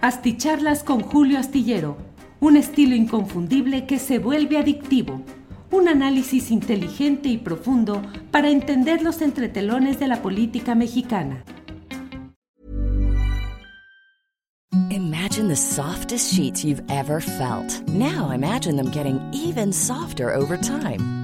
Asticharlas 0.00 0.84
con 0.84 1.00
Julio 1.00 1.40
Astillero, 1.40 1.96
un 2.38 2.56
estilo 2.56 2.94
inconfundible 2.94 3.84
que 3.84 3.98
se 3.98 4.20
vuelve 4.20 4.56
adictivo. 4.56 5.22
Un 5.72 5.88
análisis 5.88 6.52
inteligente 6.52 7.28
y 7.28 7.36
profundo 7.36 8.00
para 8.30 8.48
entender 8.48 9.02
los 9.02 9.20
entretelones 9.22 9.98
de 9.98 10.06
la 10.06 10.22
política 10.22 10.76
mexicana. 10.76 11.42
Imagine 14.90 15.48
the 15.48 15.56
softest 15.56 16.32
sheets 16.32 16.64
you've 16.64 16.82
ever 16.88 17.20
felt. 17.20 17.82
Now 17.88 18.30
imagine 18.30 18.76
them 18.76 18.92
getting 18.92 19.20
even 19.32 19.72
softer 19.72 20.32
over 20.32 20.56
time. 20.56 21.17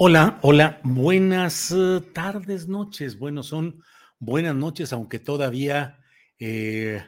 Hola, 0.00 0.38
hola, 0.42 0.80
buenas 0.84 1.72
eh, 1.72 2.00
tardes, 2.12 2.68
noches. 2.68 3.18
Bueno, 3.18 3.42
son 3.42 3.82
buenas 4.20 4.54
noches, 4.54 4.92
aunque 4.92 5.18
todavía 5.18 5.98
eh, 6.38 7.02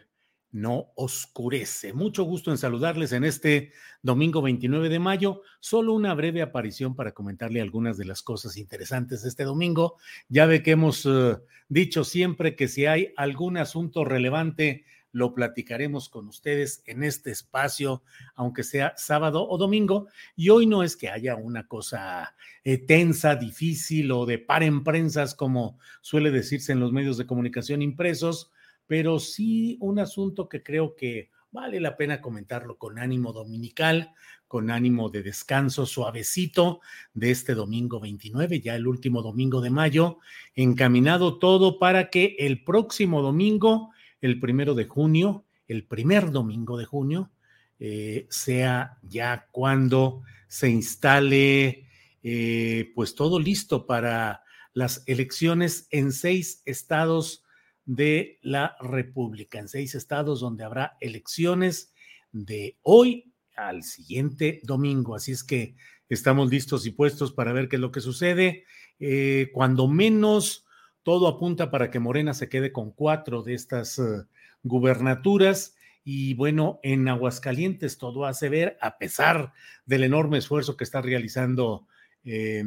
no 0.50 0.88
oscurece. 0.96 1.92
Mucho 1.92 2.24
gusto 2.24 2.50
en 2.50 2.58
saludarles 2.58 3.12
en 3.12 3.22
este 3.22 3.70
domingo 4.02 4.42
29 4.42 4.88
de 4.88 4.98
mayo. 4.98 5.42
Solo 5.60 5.92
una 5.92 6.14
breve 6.14 6.42
aparición 6.42 6.96
para 6.96 7.12
comentarle 7.12 7.60
algunas 7.60 7.96
de 7.96 8.06
las 8.06 8.24
cosas 8.24 8.56
interesantes 8.56 9.22
de 9.22 9.28
este 9.28 9.44
domingo. 9.44 9.96
Ya 10.28 10.46
ve 10.46 10.64
que 10.64 10.72
hemos 10.72 11.06
eh, 11.06 11.36
dicho 11.68 12.02
siempre 12.02 12.56
que 12.56 12.66
si 12.66 12.86
hay 12.86 13.14
algún 13.16 13.56
asunto 13.56 14.04
relevante, 14.04 14.84
lo 15.12 15.34
platicaremos 15.34 16.08
con 16.08 16.28
ustedes 16.28 16.82
en 16.86 17.02
este 17.02 17.30
espacio, 17.30 18.02
aunque 18.34 18.62
sea 18.62 18.94
sábado 18.96 19.48
o 19.48 19.58
domingo. 19.58 20.08
Y 20.36 20.50
hoy 20.50 20.66
no 20.66 20.82
es 20.82 20.96
que 20.96 21.08
haya 21.08 21.36
una 21.36 21.66
cosa 21.66 22.34
eh, 22.64 22.78
tensa, 22.78 23.36
difícil 23.36 24.12
o 24.12 24.26
de 24.26 24.38
par 24.38 24.62
en 24.62 24.84
prensas, 24.84 25.34
como 25.34 25.78
suele 26.00 26.30
decirse 26.30 26.72
en 26.72 26.80
los 26.80 26.92
medios 26.92 27.18
de 27.18 27.26
comunicación 27.26 27.82
impresos 27.82 28.50
pero 28.90 29.20
sí 29.20 29.76
un 29.78 30.00
asunto 30.00 30.48
que 30.48 30.64
creo 30.64 30.96
que 30.96 31.30
vale 31.52 31.78
la 31.78 31.96
pena 31.96 32.20
comentarlo 32.20 32.76
con 32.76 32.98
ánimo 32.98 33.32
dominical, 33.32 34.14
con 34.48 34.68
ánimo 34.68 35.10
de 35.10 35.22
descanso 35.22 35.86
suavecito 35.86 36.80
de 37.14 37.30
este 37.30 37.54
domingo 37.54 38.00
29, 38.00 38.60
ya 38.60 38.74
el 38.74 38.88
último 38.88 39.22
domingo 39.22 39.60
de 39.60 39.70
mayo, 39.70 40.18
encaminado 40.56 41.38
todo 41.38 41.78
para 41.78 42.10
que 42.10 42.34
el 42.40 42.64
próximo 42.64 43.22
domingo, 43.22 43.92
el 44.20 44.40
primero 44.40 44.74
de 44.74 44.86
junio, 44.86 45.44
el 45.66 45.86
primer 45.86 46.30
domingo 46.30 46.76
de 46.76 46.84
junio, 46.84 47.30
eh, 47.78 48.26
sea 48.28 48.98
ya 49.02 49.48
cuando 49.50 50.22
se 50.48 50.68
instale 50.68 51.86
eh, 52.22 52.92
pues 52.94 53.14
todo 53.14 53.40
listo 53.40 53.86
para 53.86 54.42
las 54.74 55.02
elecciones 55.06 55.86
en 55.90 56.12
seis 56.12 56.62
estados 56.66 57.44
de 57.86 58.38
la 58.42 58.76
República, 58.80 59.58
en 59.58 59.68
seis 59.68 59.94
estados 59.94 60.40
donde 60.40 60.64
habrá 60.64 60.96
elecciones 61.00 61.92
de 62.32 62.78
hoy 62.82 63.32
al 63.56 63.82
siguiente 63.82 64.60
domingo. 64.62 65.14
Así 65.14 65.32
es 65.32 65.42
que 65.42 65.76
estamos 66.08 66.50
listos 66.50 66.86
y 66.86 66.90
puestos 66.90 67.32
para 67.32 67.52
ver 67.52 67.68
qué 67.68 67.76
es 67.76 67.80
lo 67.80 67.92
que 67.92 68.00
sucede. 68.00 68.64
Eh, 68.98 69.50
cuando 69.52 69.88
menos, 69.88 70.66
todo 71.02 71.28
apunta 71.28 71.70
para 71.70 71.90
que 71.90 71.98
Morena 71.98 72.34
se 72.34 72.48
quede 72.48 72.72
con 72.72 72.90
cuatro 72.90 73.42
de 73.42 73.54
estas 73.54 73.98
uh, 73.98 74.26
gubernaturas. 74.62 75.76
Y 76.04 76.34
bueno, 76.34 76.80
en 76.82 77.08
Aguascalientes 77.08 77.98
todo 77.98 78.24
hace 78.24 78.48
ver, 78.48 78.78
a 78.80 78.98
pesar 78.98 79.52
del 79.84 80.04
enorme 80.04 80.38
esfuerzo 80.38 80.76
que 80.76 80.84
está 80.84 81.02
realizando 81.02 81.86
eh, 82.24 82.64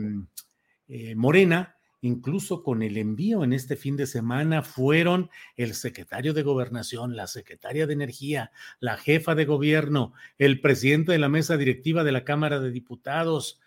eh, 0.87 1.15
Morena, 1.15 1.75
incluso 2.01 2.63
con 2.63 2.83
el 2.83 2.97
envío 2.97 3.43
en 3.43 3.53
este 3.53 3.75
fin 3.75 3.95
de 3.95 4.05
semana 4.05 4.61
fueron 4.61 5.29
el 5.55 5.73
secretario 5.73 6.33
de 6.33 6.43
gobernación, 6.43 7.15
la 7.15 7.27
secretaria 7.27 7.87
de 7.87 7.93
energía, 7.93 8.51
la 8.79 8.97
jefa 8.97 9.35
de 9.35 9.45
gobierno, 9.45 10.13
el 10.37 10.59
presidente 10.59 11.13
de 11.13 11.19
la 11.19 11.29
mesa 11.29 11.57
directiva 11.57 12.03
de 12.03 12.11
la 12.11 12.23
Cámara 12.23 12.59
de 12.59 12.71
Diputados, 12.71 13.59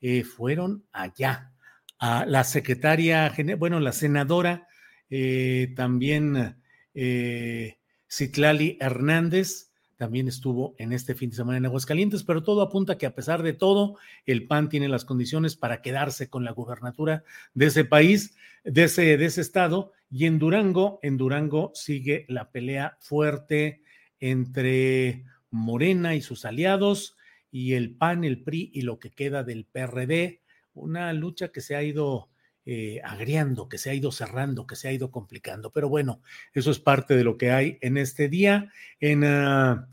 eh, 0.00 0.24
fueron 0.24 0.84
allá. 0.92 1.53
A 1.98 2.26
la 2.26 2.44
secretaria, 2.44 3.32
bueno, 3.58 3.80
la 3.80 3.92
senadora, 3.92 4.68
eh, 5.10 5.72
también 5.76 6.56
eh, 6.94 7.78
Citlali 8.08 8.76
Hernández, 8.80 9.70
también 9.96 10.28
estuvo 10.28 10.74
en 10.78 10.92
este 10.92 11.14
fin 11.14 11.30
de 11.30 11.36
semana 11.36 11.58
en 11.58 11.66
Aguascalientes, 11.66 12.24
pero 12.24 12.42
todo 12.42 12.62
apunta 12.62 12.98
que 12.98 13.06
a 13.06 13.14
pesar 13.14 13.42
de 13.42 13.52
todo, 13.52 13.96
el 14.26 14.46
PAN 14.46 14.68
tiene 14.68 14.88
las 14.88 15.04
condiciones 15.04 15.56
para 15.56 15.82
quedarse 15.82 16.28
con 16.28 16.44
la 16.44 16.50
gubernatura 16.50 17.22
de 17.54 17.66
ese 17.66 17.84
país, 17.84 18.36
de 18.64 18.84
ese, 18.84 19.16
de 19.16 19.24
ese 19.24 19.40
estado, 19.40 19.92
y 20.10 20.26
en 20.26 20.38
Durango, 20.38 20.98
en 21.02 21.16
Durango 21.16 21.70
sigue 21.74 22.26
la 22.28 22.50
pelea 22.50 22.98
fuerte 23.00 23.82
entre 24.20 25.24
Morena 25.50 26.14
y 26.14 26.22
sus 26.22 26.44
aliados 26.44 27.16
y 27.50 27.74
el 27.74 27.94
PAN, 27.94 28.24
el 28.24 28.42
PRI 28.42 28.70
y 28.74 28.82
lo 28.82 28.98
que 28.98 29.10
queda 29.10 29.44
del 29.44 29.64
PRD, 29.64 30.40
una 30.74 31.12
lucha 31.12 31.48
que 31.48 31.60
se 31.60 31.76
ha 31.76 31.82
ido 31.82 32.28
eh, 32.66 33.00
agriando, 33.04 33.68
que 33.68 33.76
se 33.76 33.90
ha 33.90 33.94
ido 33.94 34.10
cerrando, 34.10 34.66
que 34.66 34.76
se 34.76 34.88
ha 34.88 34.92
ido 34.92 35.10
complicando. 35.10 35.70
Pero 35.70 35.88
bueno, 35.88 36.22
eso 36.52 36.70
es 36.70 36.78
parte 36.78 37.14
de 37.14 37.24
lo 37.24 37.36
que 37.36 37.50
hay 37.50 37.78
en 37.82 37.98
este 37.98 38.28
día. 38.28 38.72
En, 39.00 39.22
uh, 39.22 39.86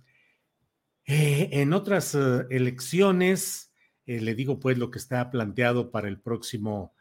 eh, 1.06 1.50
en 1.52 1.74
otras 1.74 2.16
uh, 2.16 2.46
elecciones, 2.50 3.74
eh, 4.06 4.22
le 4.22 4.36
digo 4.36 4.60
pues 4.60 4.78
lo 4.78 4.90
que 4.90 5.00
está 5.00 5.30
planteado 5.30 5.92
para 5.92 6.08
el 6.08 6.20
próximo 6.20 6.94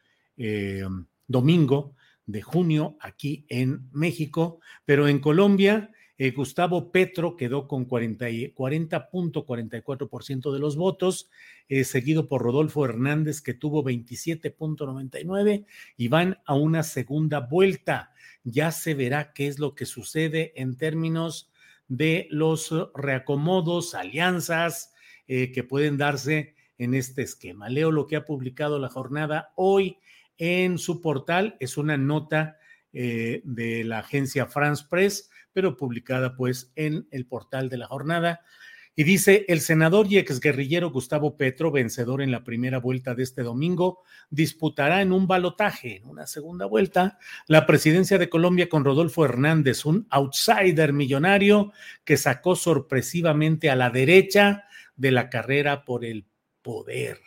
domingo 1.27 1.95
de 2.25 2.41
junio 2.41 2.97
aquí 2.99 3.45
en 3.51 3.91
México, 3.93 4.61
pero 4.87 5.07
en 5.07 5.19
Colombia 5.19 5.91
eh, 6.21 6.31
Gustavo 6.33 6.93
Petro 6.93 7.35
quedó 7.35 7.67
con 7.67 7.89
40.44% 7.89 10.53
de 10.53 10.59
los 10.59 10.77
votos, 10.77 11.31
eh, 11.71 11.85
seguido 11.85 12.29
por 12.29 12.43
Rodolfo 12.43 12.85
Hernández, 12.85 13.41
que 13.41 13.55
tuvo 13.55 13.83
27.99 13.83 15.65
y 15.97 16.09
van 16.09 16.39
a 16.45 16.57
una 16.57 16.83
segunda 16.83 17.41
vuelta. 17.41 18.13
Ya 18.45 18.71
se 18.71 18.93
verá 18.93 19.33
qué 19.33 19.47
es 19.47 19.59
lo 19.59 19.75
que 19.75 19.87
sucede 19.87 20.53
en 20.57 20.77
términos 20.77 21.51
de 21.89 22.29
los 22.31 22.71
reacomodos, 22.95 23.95
alianzas 23.95 24.93
eh, 25.27 25.53
que 25.53 25.65
pueden 25.65 25.97
darse 25.97 26.55
en 26.77 26.93
este 26.93 27.23
esquema. 27.23 27.71
Leo 27.71 27.91
lo 27.91 28.07
que 28.07 28.17
ha 28.17 28.27
publicado 28.27 28.79
la 28.79 28.91
jornada 28.91 29.55
hoy 29.57 29.97
en 30.37 30.77
su 30.77 31.01
portal. 31.01 31.57
Es 31.61 31.79
una 31.79 31.97
nota 31.97 32.59
de 32.93 33.85
la 33.87 34.01
agencia 34.01 34.47
France 34.47 34.85
Press 34.91 35.30
pero 35.53 35.77
publicada 35.77 36.37
pues 36.37 36.73
en 36.77 37.07
el 37.11 37.27
portal 37.27 37.69
de 37.69 37.79
la 37.79 37.87
jornada. 37.87 38.41
Y 38.97 39.05
dice, 39.05 39.45
el 39.49 39.61
senador 39.61 40.09
y 40.11 40.19
exguerrillero 40.19 40.91
Gustavo 40.91 41.37
Petro, 41.37 41.71
vencedor 41.71 42.21
en 42.21 42.33
la 42.33 42.45
primera 42.45 42.79
vuelta 42.79 43.15
de 43.15 43.23
este 43.23 43.43
domingo, 43.43 44.03
disputará 44.31 45.01
en 45.01 45.13
un 45.13 45.27
balotaje, 45.27 45.97
en 45.97 46.07
una 46.07 46.27
segunda 46.27 46.67
vuelta, 46.67 47.19
la 47.47 47.67
presidencia 47.67 48.19
de 48.19 48.29
Colombia 48.29 48.69
con 48.69 48.85
Rodolfo 48.85 49.25
Hernández, 49.25 49.87
un 49.87 50.07
outsider 50.11 50.93
millonario 50.93 51.73
que 52.05 52.17
sacó 52.17 52.57
sorpresivamente 52.57 53.71
a 53.71 53.77
la 53.77 53.91
derecha 53.91 54.65
de 54.97 55.13
la 55.13 55.31
carrera 55.31 55.85
por 55.85 56.05
el 56.05 56.27
poder. 56.61 57.19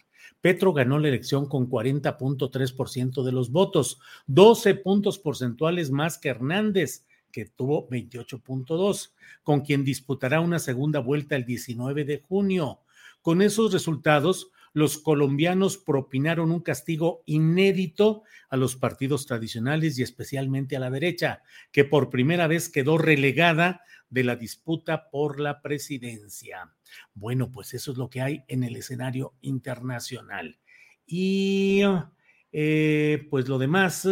Petro 0.42 0.74
ganó 0.74 1.00
la 1.00 1.08
elección 1.08 1.48
con 1.48 1.70
40.3% 1.70 3.24
de 3.24 3.32
los 3.32 3.50
votos, 3.50 4.00
12 4.28 4.76
puntos 4.76 5.18
porcentuales 5.18 5.90
más 5.90 6.18
que 6.18 6.30
Hernández 6.30 7.06
que 7.34 7.46
tuvo 7.46 7.90
28.2, 7.90 9.12
con 9.44 9.62
quien 9.62 9.84
disputará 9.84 10.40
una 10.40 10.60
segunda 10.60 11.00
vuelta 11.00 11.36
el 11.36 11.46
19 11.46 12.06
de 12.06 12.20
junio. 12.20 12.80
Con 13.22 13.42
esos 13.42 13.74
resultados, 13.74 14.52
los 14.72 14.98
colombianos 14.98 15.78
propinaron 15.78 16.52
un 16.52 16.62
castigo 16.62 17.24
inédito 17.26 18.24
a 18.50 18.58
los 18.58 18.76
partidos 18.76 19.26
tradicionales 19.26 19.98
y 19.98 20.04
especialmente 20.04 20.76
a 20.76 20.80
la 20.80 20.90
derecha, 20.90 21.42
que 21.72 21.84
por 21.84 22.10
primera 22.10 22.48
vez 22.48 22.70
quedó 22.70 22.98
relegada 22.98 23.82
de 24.10 24.24
la 24.24 24.36
disputa 24.36 25.10
por 25.10 25.40
la 25.40 25.62
presidencia. 25.62 26.72
Bueno, 27.14 27.52
pues 27.52 27.74
eso 27.74 27.92
es 27.92 27.98
lo 27.98 28.10
que 28.10 28.22
hay 28.22 28.44
en 28.48 28.64
el 28.64 28.76
escenario 28.76 29.34
internacional. 29.42 30.60
Y 31.06 31.82
eh, 32.52 33.28
pues 33.30 33.48
lo 33.48 33.58
demás, 33.58 34.08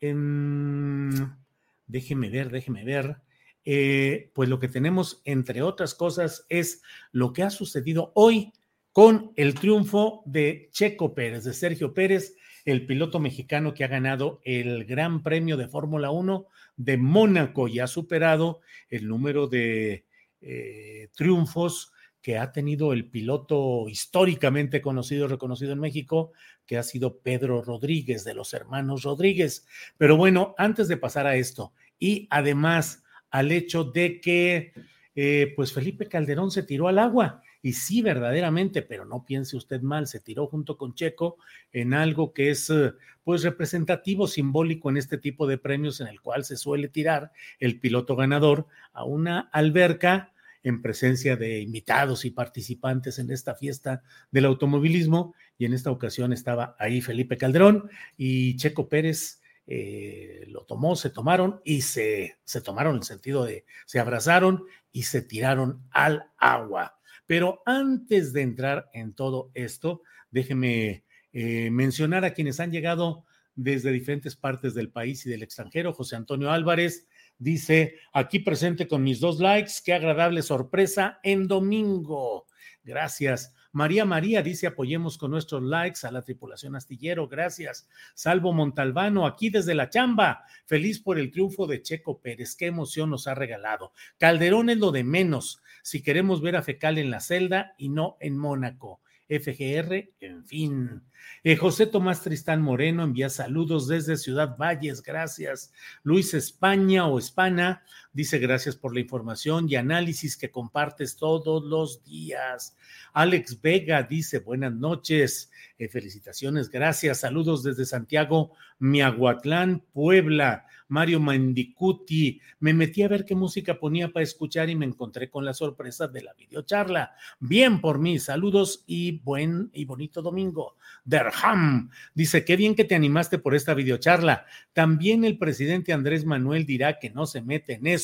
em, 0.00 1.43
déjeme 1.86 2.30
ver, 2.30 2.50
déjeme 2.50 2.84
ver. 2.84 3.16
Eh, 3.64 4.30
pues 4.34 4.48
lo 4.48 4.58
que 4.60 4.68
tenemos, 4.68 5.22
entre 5.24 5.62
otras 5.62 5.94
cosas, 5.94 6.44
es 6.48 6.82
lo 7.12 7.32
que 7.32 7.42
ha 7.42 7.50
sucedido 7.50 8.12
hoy 8.14 8.52
con 8.92 9.32
el 9.36 9.54
triunfo 9.54 10.22
de 10.26 10.68
Checo 10.70 11.14
Pérez, 11.14 11.44
de 11.44 11.54
Sergio 11.54 11.94
Pérez, 11.94 12.36
el 12.64 12.86
piloto 12.86 13.20
mexicano 13.20 13.74
que 13.74 13.84
ha 13.84 13.88
ganado 13.88 14.40
el 14.44 14.84
Gran 14.84 15.22
Premio 15.22 15.56
de 15.56 15.68
Fórmula 15.68 16.10
1 16.10 16.46
de 16.76 16.96
Mónaco 16.96 17.68
y 17.68 17.80
ha 17.80 17.86
superado 17.86 18.60
el 18.88 19.08
número 19.08 19.46
de 19.46 20.06
eh, 20.40 21.08
triunfos 21.14 21.93
que 22.24 22.38
ha 22.38 22.52
tenido 22.52 22.94
el 22.94 23.04
piloto 23.04 23.86
históricamente 23.86 24.80
conocido, 24.80 25.28
reconocido 25.28 25.74
en 25.74 25.78
México, 25.78 26.32
que 26.64 26.78
ha 26.78 26.82
sido 26.82 27.18
Pedro 27.18 27.60
Rodríguez, 27.60 28.24
de 28.24 28.32
los 28.32 28.54
hermanos 28.54 29.02
Rodríguez. 29.02 29.66
Pero 29.98 30.16
bueno, 30.16 30.54
antes 30.56 30.88
de 30.88 30.96
pasar 30.96 31.26
a 31.26 31.36
esto, 31.36 31.74
y 31.98 32.26
además 32.30 33.04
al 33.28 33.52
hecho 33.52 33.84
de 33.84 34.22
que, 34.22 34.72
eh, 35.14 35.52
pues 35.54 35.74
Felipe 35.74 36.08
Calderón 36.08 36.50
se 36.50 36.62
tiró 36.62 36.88
al 36.88 36.98
agua. 36.98 37.42
Y 37.60 37.74
sí, 37.74 38.00
verdaderamente, 38.00 38.80
pero 38.80 39.04
no 39.04 39.26
piense 39.26 39.58
usted 39.58 39.82
mal, 39.82 40.06
se 40.06 40.20
tiró 40.20 40.46
junto 40.46 40.78
con 40.78 40.94
Checo 40.94 41.36
en 41.72 41.92
algo 41.92 42.32
que 42.32 42.48
es 42.48 42.70
eh, 42.70 42.92
pues 43.22 43.42
representativo, 43.42 44.28
simbólico 44.28 44.88
en 44.88 44.96
este 44.96 45.18
tipo 45.18 45.46
de 45.46 45.58
premios 45.58 46.00
en 46.00 46.06
el 46.06 46.22
cual 46.22 46.46
se 46.46 46.56
suele 46.56 46.88
tirar 46.88 47.32
el 47.58 47.80
piloto 47.80 48.16
ganador 48.16 48.66
a 48.94 49.04
una 49.04 49.40
alberca 49.52 50.33
en 50.64 50.82
presencia 50.82 51.36
de 51.36 51.60
invitados 51.60 52.24
y 52.24 52.30
participantes 52.30 53.20
en 53.20 53.30
esta 53.30 53.54
fiesta 53.54 54.02
del 54.32 54.46
automovilismo 54.46 55.34
y 55.56 55.66
en 55.66 55.74
esta 55.74 55.90
ocasión 55.90 56.32
estaba 56.32 56.74
ahí 56.80 57.00
Felipe 57.00 57.36
Calderón 57.36 57.88
y 58.16 58.56
Checo 58.56 58.88
Pérez. 58.88 59.40
Eh, 59.66 60.44
lo 60.48 60.66
tomó, 60.66 60.94
se 60.94 61.08
tomaron 61.08 61.60
y 61.64 61.82
se, 61.82 62.36
se 62.44 62.60
tomaron 62.60 62.96
en 62.96 62.98
el 62.98 63.04
sentido 63.04 63.44
de 63.44 63.64
se 63.86 63.98
abrazaron 63.98 64.64
y 64.92 65.04
se 65.04 65.22
tiraron 65.22 65.82
al 65.90 66.26
agua. 66.36 66.98
Pero 67.26 67.62
antes 67.64 68.32
de 68.32 68.42
entrar 68.42 68.90
en 68.92 69.14
todo 69.14 69.50
esto, 69.54 70.02
déjeme 70.30 71.04
eh, 71.32 71.70
mencionar 71.70 72.24
a 72.24 72.34
quienes 72.34 72.60
han 72.60 72.72
llegado 72.72 73.24
desde 73.54 73.92
diferentes 73.92 74.36
partes 74.36 74.74
del 74.74 74.90
país 74.90 75.24
y 75.26 75.30
del 75.30 75.42
extranjero. 75.42 75.92
José 75.92 76.16
Antonio 76.16 76.50
Álvarez, 76.50 77.06
Dice, 77.38 77.96
aquí 78.12 78.38
presente 78.38 78.86
con 78.86 79.02
mis 79.02 79.20
dos 79.20 79.40
likes, 79.40 79.72
qué 79.84 79.92
agradable 79.92 80.42
sorpresa 80.42 81.18
en 81.22 81.48
domingo. 81.48 82.46
Gracias. 82.84 83.54
María 83.72 84.04
María 84.04 84.40
dice, 84.40 84.68
apoyemos 84.68 85.18
con 85.18 85.32
nuestros 85.32 85.62
likes 85.62 86.06
a 86.06 86.12
la 86.12 86.22
tripulación 86.22 86.76
astillero. 86.76 87.26
Gracias. 87.26 87.88
Salvo 88.14 88.52
Montalbano, 88.52 89.26
aquí 89.26 89.50
desde 89.50 89.74
la 89.74 89.90
chamba. 89.90 90.44
Feliz 90.64 91.00
por 91.00 91.18
el 91.18 91.32
triunfo 91.32 91.66
de 91.66 91.82
Checo 91.82 92.20
Pérez. 92.20 92.54
Qué 92.54 92.66
emoción 92.66 93.10
nos 93.10 93.26
ha 93.26 93.34
regalado. 93.34 93.92
Calderón 94.18 94.70
es 94.70 94.78
lo 94.78 94.92
de 94.92 95.02
menos 95.02 95.60
si 95.82 96.02
queremos 96.02 96.40
ver 96.40 96.56
a 96.56 96.62
Fecal 96.62 96.98
en 96.98 97.10
la 97.10 97.20
celda 97.20 97.74
y 97.76 97.88
no 97.88 98.16
en 98.20 98.38
Mónaco. 98.38 99.00
FGR, 99.28 100.10
en 100.20 100.44
fin. 100.44 101.02
Eh, 101.42 101.56
José 101.56 101.86
Tomás 101.86 102.22
Tristán 102.22 102.62
Moreno 102.62 103.02
envía 103.02 103.28
saludos 103.30 103.88
desde 103.88 104.16
Ciudad 104.16 104.56
Valles, 104.56 105.02
gracias. 105.02 105.72
Luis 106.02 106.34
España 106.34 107.06
o 107.06 107.18
Espana 107.18 107.82
dice 108.14 108.38
gracias 108.38 108.76
por 108.76 108.94
la 108.94 109.00
información 109.00 109.66
y 109.68 109.76
análisis 109.76 110.38
que 110.38 110.50
compartes 110.50 111.16
todos 111.16 111.62
los 111.62 112.02
días. 112.02 112.74
Alex 113.12 113.60
Vega 113.60 114.02
dice 114.02 114.38
buenas 114.38 114.72
noches, 114.72 115.50
eh, 115.78 115.88
felicitaciones, 115.88 116.70
gracias, 116.70 117.20
saludos 117.20 117.62
desde 117.62 117.84
Santiago, 117.84 118.52
Miahuatlán, 118.78 119.84
Puebla. 119.92 120.66
Mario 120.88 121.18
Mendicuti. 121.20 122.40
Me 122.60 122.74
metí 122.74 123.02
a 123.02 123.08
ver 123.08 123.24
qué 123.24 123.34
música 123.34 123.78
ponía 123.78 124.12
para 124.12 124.22
escuchar 124.22 124.68
y 124.68 124.76
me 124.76 124.86
encontré 124.86 125.30
con 125.30 125.44
la 125.44 125.54
sorpresa 125.54 126.08
de 126.08 126.22
la 126.22 126.34
videocharla. 126.34 127.14
Bien 127.40 127.80
por 127.80 127.98
mí, 127.98 128.18
saludos 128.18 128.84
y 128.86 129.18
buen 129.20 129.70
y 129.72 129.84
bonito 129.84 130.22
domingo. 130.22 130.76
Derham 131.04 131.90
dice, 132.14 132.44
qué 132.44 132.56
bien 132.56 132.74
que 132.74 132.84
te 132.84 132.94
animaste 132.94 133.38
por 133.38 133.54
esta 133.54 133.74
videocharla. 133.74 134.46
También 134.72 135.24
el 135.24 135.38
presidente 135.38 135.92
Andrés 135.92 136.24
Manuel 136.24 136.66
dirá 136.66 136.98
que 136.98 137.10
no 137.10 137.26
se 137.26 137.42
mete 137.42 137.74
en 137.74 137.86
eso 137.86 138.03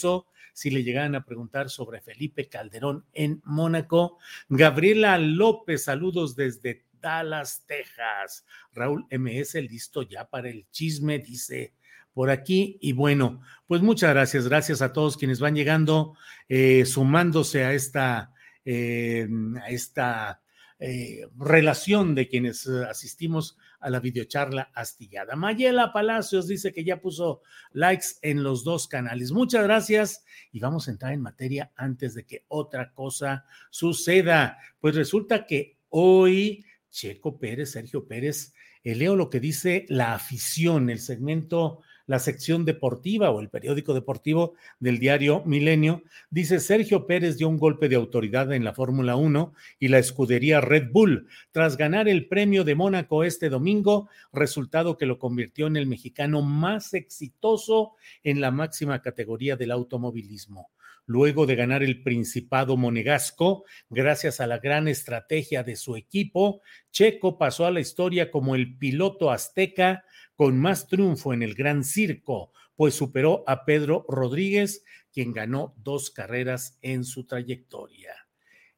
si 0.52 0.70
le 0.70 0.82
llegaran 0.82 1.14
a 1.14 1.24
preguntar 1.24 1.70
sobre 1.70 2.00
Felipe 2.00 2.48
Calderón 2.48 3.04
en 3.12 3.40
Mónaco. 3.44 4.18
Gabriela 4.48 5.18
López, 5.18 5.84
saludos 5.84 6.36
desde 6.36 6.84
Dallas, 7.00 7.64
Texas. 7.66 8.44
Raúl 8.72 9.06
MS, 9.10 9.54
listo 9.54 10.02
ya 10.02 10.28
para 10.28 10.50
el 10.50 10.66
chisme, 10.70 11.18
dice 11.18 11.72
por 12.12 12.30
aquí. 12.30 12.78
Y 12.80 12.92
bueno, 12.92 13.40
pues 13.66 13.82
muchas 13.82 14.10
gracias, 14.10 14.48
gracias 14.48 14.82
a 14.82 14.92
todos 14.92 15.16
quienes 15.16 15.40
van 15.40 15.54
llegando, 15.54 16.14
eh, 16.48 16.84
sumándose 16.84 17.64
a 17.64 17.72
esta, 17.72 18.32
eh, 18.64 19.28
a 19.62 19.70
esta 19.70 20.42
eh, 20.78 21.26
relación 21.38 22.14
de 22.14 22.28
quienes 22.28 22.66
asistimos 22.66 23.56
a 23.80 23.90
la 23.90 24.00
videocharla 24.00 24.70
astillada. 24.74 25.36
Mayela 25.36 25.92
Palacios 25.92 26.46
dice 26.46 26.72
que 26.72 26.84
ya 26.84 27.00
puso 27.00 27.42
likes 27.72 28.06
en 28.22 28.42
los 28.42 28.64
dos 28.64 28.86
canales. 28.86 29.32
Muchas 29.32 29.64
gracias 29.64 30.24
y 30.52 30.60
vamos 30.60 30.86
a 30.86 30.92
entrar 30.92 31.12
en 31.12 31.22
materia 31.22 31.72
antes 31.76 32.14
de 32.14 32.24
que 32.24 32.44
otra 32.48 32.92
cosa 32.92 33.44
suceda. 33.70 34.58
Pues 34.80 34.94
resulta 34.94 35.46
que 35.46 35.78
hoy 35.88 36.64
Checo 36.90 37.38
Pérez, 37.38 37.72
Sergio 37.72 38.06
Pérez, 38.06 38.52
leo 38.82 39.16
lo 39.16 39.30
que 39.30 39.40
dice 39.40 39.86
la 39.88 40.14
afición, 40.14 40.90
el 40.90 41.00
segmento 41.00 41.82
la 42.10 42.18
sección 42.18 42.64
deportiva 42.64 43.30
o 43.30 43.38
el 43.38 43.50
periódico 43.50 43.94
deportivo 43.94 44.54
del 44.80 44.98
diario 44.98 45.44
Milenio, 45.46 46.02
dice 46.28 46.58
Sergio 46.58 47.06
Pérez 47.06 47.38
dio 47.38 47.48
un 47.48 47.56
golpe 47.56 47.88
de 47.88 47.94
autoridad 47.94 48.52
en 48.52 48.64
la 48.64 48.74
Fórmula 48.74 49.14
1 49.14 49.54
y 49.78 49.86
la 49.86 50.00
escudería 50.00 50.60
Red 50.60 50.90
Bull 50.90 51.28
tras 51.52 51.76
ganar 51.76 52.08
el 52.08 52.26
premio 52.26 52.64
de 52.64 52.74
Mónaco 52.74 53.22
este 53.22 53.48
domingo, 53.48 54.08
resultado 54.32 54.98
que 54.98 55.06
lo 55.06 55.20
convirtió 55.20 55.68
en 55.68 55.76
el 55.76 55.86
mexicano 55.86 56.42
más 56.42 56.94
exitoso 56.94 57.92
en 58.24 58.40
la 58.40 58.50
máxima 58.50 59.02
categoría 59.02 59.54
del 59.54 59.70
automovilismo. 59.70 60.72
Luego 61.06 61.46
de 61.46 61.54
ganar 61.54 61.84
el 61.84 62.02
Principado 62.02 62.76
Monegasco, 62.76 63.64
gracias 63.88 64.40
a 64.40 64.48
la 64.48 64.58
gran 64.58 64.88
estrategia 64.88 65.62
de 65.62 65.76
su 65.76 65.94
equipo, 65.94 66.60
Checo 66.90 67.38
pasó 67.38 67.66
a 67.66 67.70
la 67.70 67.80
historia 67.80 68.32
como 68.32 68.56
el 68.56 68.76
piloto 68.78 69.30
azteca 69.30 70.04
con 70.40 70.58
más 70.58 70.86
triunfo 70.86 71.34
en 71.34 71.42
el 71.42 71.54
Gran 71.54 71.84
Circo, 71.84 72.50
pues 72.74 72.94
superó 72.94 73.44
a 73.46 73.66
Pedro 73.66 74.06
Rodríguez, 74.08 74.82
quien 75.12 75.34
ganó 75.34 75.74
dos 75.76 76.10
carreras 76.10 76.78
en 76.80 77.04
su 77.04 77.26
trayectoria. 77.26 78.14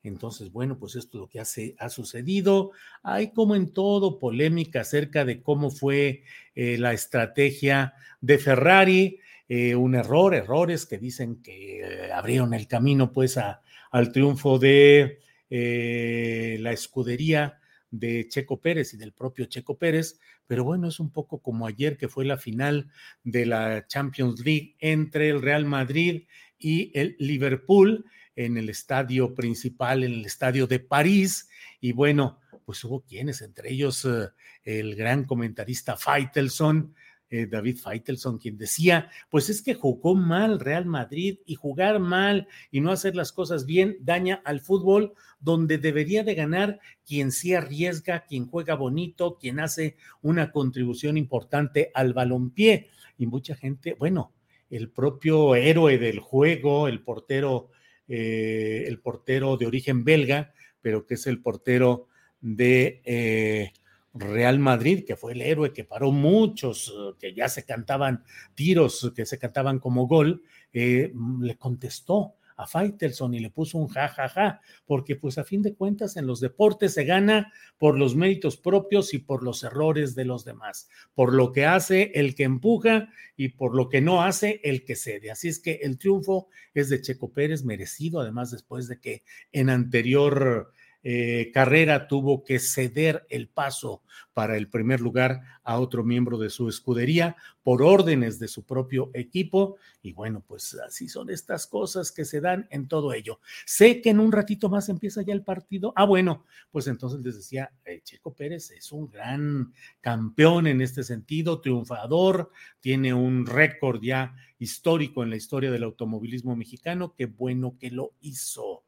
Entonces, 0.03 0.51
bueno, 0.51 0.77
pues 0.77 0.97
esto 0.97 1.19
es 1.19 1.21
lo 1.21 1.29
que 1.29 1.39
ha 1.79 1.89
sucedido. 1.89 2.73
Hay 3.05 3.33
como 3.33 3.55
en 3.55 3.73
todo 3.73 4.19
polémica 4.19 4.81
acerca 4.81 5.25
de 5.25 5.41
cómo 5.41 5.71
fue 5.71 6.25
eh, 6.57 6.79
la 6.79 6.95
estrategia 6.95 7.95
de 8.21 8.39
Ferrari, 8.39 9.21
eh, 9.49 9.77
un 9.77 9.95
error, 9.95 10.35
errores 10.35 10.85
que 10.85 10.99
dicen 10.99 11.45
que 11.45 11.79
eh, 11.79 12.13
abrieron 12.13 12.55
el 12.55 12.67
camino 12.67 13.13
pues 13.13 13.39
al 13.39 14.11
triunfo 14.11 14.59
de 14.59 15.21
la 15.49 16.73
escudería 16.73 17.61
de 17.93 18.27
Checo 18.27 18.59
Pérez 18.61 18.95
y 18.95 18.97
del 18.97 19.13
propio 19.13 19.45
Checo 19.45 19.77
Pérez, 19.79 20.19
pero 20.47 20.65
bueno, 20.65 20.89
es 20.89 21.01
un 21.01 21.11
poco 21.11 21.41
como 21.41 21.67
ayer 21.67 21.97
que 21.97 22.09
fue 22.09 22.25
la 22.25 22.37
final 22.37 22.91
de 23.25 23.47
la 23.47 23.87
Champions 23.87 24.41
League 24.45 24.77
entre 24.81 25.31
el 25.31 25.43
Real 25.43 25.65
Madrid 25.65 26.25
y 26.59 26.91
el 26.99 27.17
Liverpool 27.19 28.05
en 28.37 28.57
el 28.57 28.69
estadio 28.69 29.35
principal, 29.35 30.05
en 30.05 30.13
el 30.13 30.25
estadio 30.25 30.67
de 30.67 30.81
París, 30.81 31.49
y 31.81 31.93
bueno, 31.93 32.41
pues 32.65 32.83
hubo 32.85 33.03
quienes, 33.03 33.43
entre 33.43 33.73
ellos 33.73 34.05
eh, 34.05 34.29
el 34.65 34.95
gran 34.95 35.25
comentarista 35.25 35.97
Faitelson, 35.97 36.95
eh, 37.33 37.47
David 37.47 37.79
Faitelson, 37.79 38.37
quien 38.37 38.59
decía, 38.59 39.11
pues 39.31 39.49
es 39.49 39.63
que 39.63 39.73
jugó 39.73 40.15
mal 40.15 40.61
Real 40.61 40.85
Madrid 40.85 41.39
y 41.47 41.55
jugar 41.55 41.99
mal 41.99 42.47
y 42.71 42.83
no 42.83 42.93
hacer 42.93 43.17
las 43.17 43.33
cosas 43.33 43.65
bien 43.65 43.97
daña 44.01 44.43
al 44.45 44.61
fútbol 44.61 45.15
donde 45.41 45.79
debería 45.79 46.25
de 46.25 46.35
ganar 46.35 46.79
quien 47.07 47.33
sí 47.33 47.55
arriesga, 47.55 48.27
quien 48.27 48.47
juega 48.47 48.75
bonito, 48.75 49.39
quien 49.39 49.61
hace 49.61 49.97
una 50.21 50.53
contribución 50.53 51.17
importante 51.17 51.91
al 51.95 52.13
balompié. 52.13 52.91
Y 53.17 53.27
mucha 53.27 53.55
gente, 53.55 53.97
bueno, 53.99 54.35
el 54.69 54.91
propio 54.91 55.55
héroe 55.55 55.97
del 55.97 56.21
juego, 56.21 56.87
el 56.87 57.01
portero, 57.01 57.71
eh, 58.09 58.85
el 58.87 59.01
portero 59.01 59.57
de 59.57 59.65
origen 59.65 60.05
belga, 60.05 60.53
pero 60.83 61.07
que 61.07 61.15
es 61.15 61.27
el 61.27 61.41
portero 61.41 62.09
de 62.43 63.01
eh, 63.07 63.73
Real 64.15 64.59
Madrid, 64.59 65.05
que 65.07 65.17
fue 65.17 65.33
el 65.33 65.43
héroe 65.43 65.73
que 65.73 65.85
paró 65.85 66.13
muchos, 66.13 66.95
que 67.19 67.35
ya 67.35 67.49
se 67.49 67.65
cantaban 67.65 68.25
tiros, 68.55 69.13
que 69.15 69.27
se 69.27 69.39
cantaban 69.39 69.79
como 69.79 70.07
gol, 70.07 70.43
le 70.73 71.57
contestó 71.59 72.37
a 72.57 72.67
Faitelson 72.67 73.35
y 73.35 73.41
le 73.41 73.51
puso 73.51 73.79
un 73.79 73.89
ja, 73.89 74.09
ja, 74.09 74.29
ja, 74.29 74.61
porque 74.87 75.17
pues 75.17 75.39
a 75.39 75.45
fin 75.45 75.63
de 75.63 75.75
cuentas 75.75 76.17
en 76.17 76.27
los 76.27 76.41
deportes 76.41 76.95
se 76.95 77.05
gana 77.05 77.53
por 77.79 77.99
los 77.99 78.15
méritos 78.15 78.57
propios 78.57 79.15
y 79.15 79.19
por 79.19 79.43
los 79.43 79.65
errores 79.65 80.15
de 80.15 80.25
los 80.25 80.45
demás, 80.45 80.89
por 81.15 81.33
lo 81.33 81.53
que 81.53 81.67
hace 81.67 82.13
el 82.15 82.35
que 82.35 82.45
empuja 82.45 83.09
y 83.37 83.49
por 83.49 83.75
lo 83.75 83.89
que 83.89 84.01
no 84.01 84.23
hace 84.23 84.61
el 84.65 84.85
que 84.85 84.97
cede. 84.97 85.31
Así 85.31 85.49
es 85.49 85.59
que 85.59 85.81
el 85.83 85.99
triunfo 85.99 86.49
es 86.75 86.89
de 86.89 87.01
Checo 87.01 87.33
Pérez, 87.33 87.65
merecido, 87.65 88.21
además 88.21 88.51
después 88.51 88.89
de 88.89 89.01
que 89.01 89.25
en 89.53 89.71
anterior 89.71 90.73
eh, 91.03 91.51
carrera 91.53 92.07
tuvo 92.07 92.45
que 92.45 92.59
ceder 92.59 93.27
el 93.29 93.49
paso 93.49 94.03
para 94.35 94.57
el 94.57 94.69
primer 94.69 95.01
lugar 95.01 95.41
a 95.63 95.79
otro 95.79 96.05
miembro 96.05 96.39
de 96.39 96.49
su 96.49 96.69
escudería 96.69 97.37
por 97.63 97.83
órdenes 97.83 98.39
de 98.39 98.49
su 98.49 98.65
propio 98.65 99.11
equipo. 99.15 99.77
Y 100.03 100.13
bueno, 100.13 100.43
pues 100.47 100.75
así 100.87 101.09
son 101.09 101.31
estas 101.31 101.67
cosas 101.67 102.13
que 102.13 102.25
se 102.25 102.41
dan 102.41 102.67
en 102.71 102.89
todo 102.89 103.13
ello. 103.13 103.41
Sé 103.67 104.01
que 104.01 104.11
en 104.11 104.21
un 104.21 104.33
ratito 104.33 104.69
más 104.69 104.89
empieza 104.89 105.23
ya 105.23 105.35
el 105.35 105.45
partido. 105.45 105.93
Ah, 105.97 106.05
bueno, 106.05 106.45
pues 106.71 106.87
entonces 106.87 107.21
les 107.21 107.37
decía, 107.37 107.71
eh, 107.85 108.01
Checo 108.03 108.35
Pérez 108.35 108.71
es 108.71 108.91
un 108.93 109.09
gran 109.09 109.73
campeón 110.01 110.67
en 110.67 110.81
este 110.81 111.03
sentido, 111.03 111.61
triunfador, 111.61 112.51
tiene 112.81 113.13
un 113.15 113.47
récord 113.47 114.01
ya 114.03 114.35
histórico 114.59 115.23
en 115.23 115.31
la 115.31 115.37
historia 115.37 115.71
del 115.71 115.83
automovilismo 115.83 116.57
mexicano. 116.57 117.15
Qué 117.17 117.27
bueno 117.27 117.77
que 117.79 117.91
lo 117.91 118.15
hizo. 118.21 118.85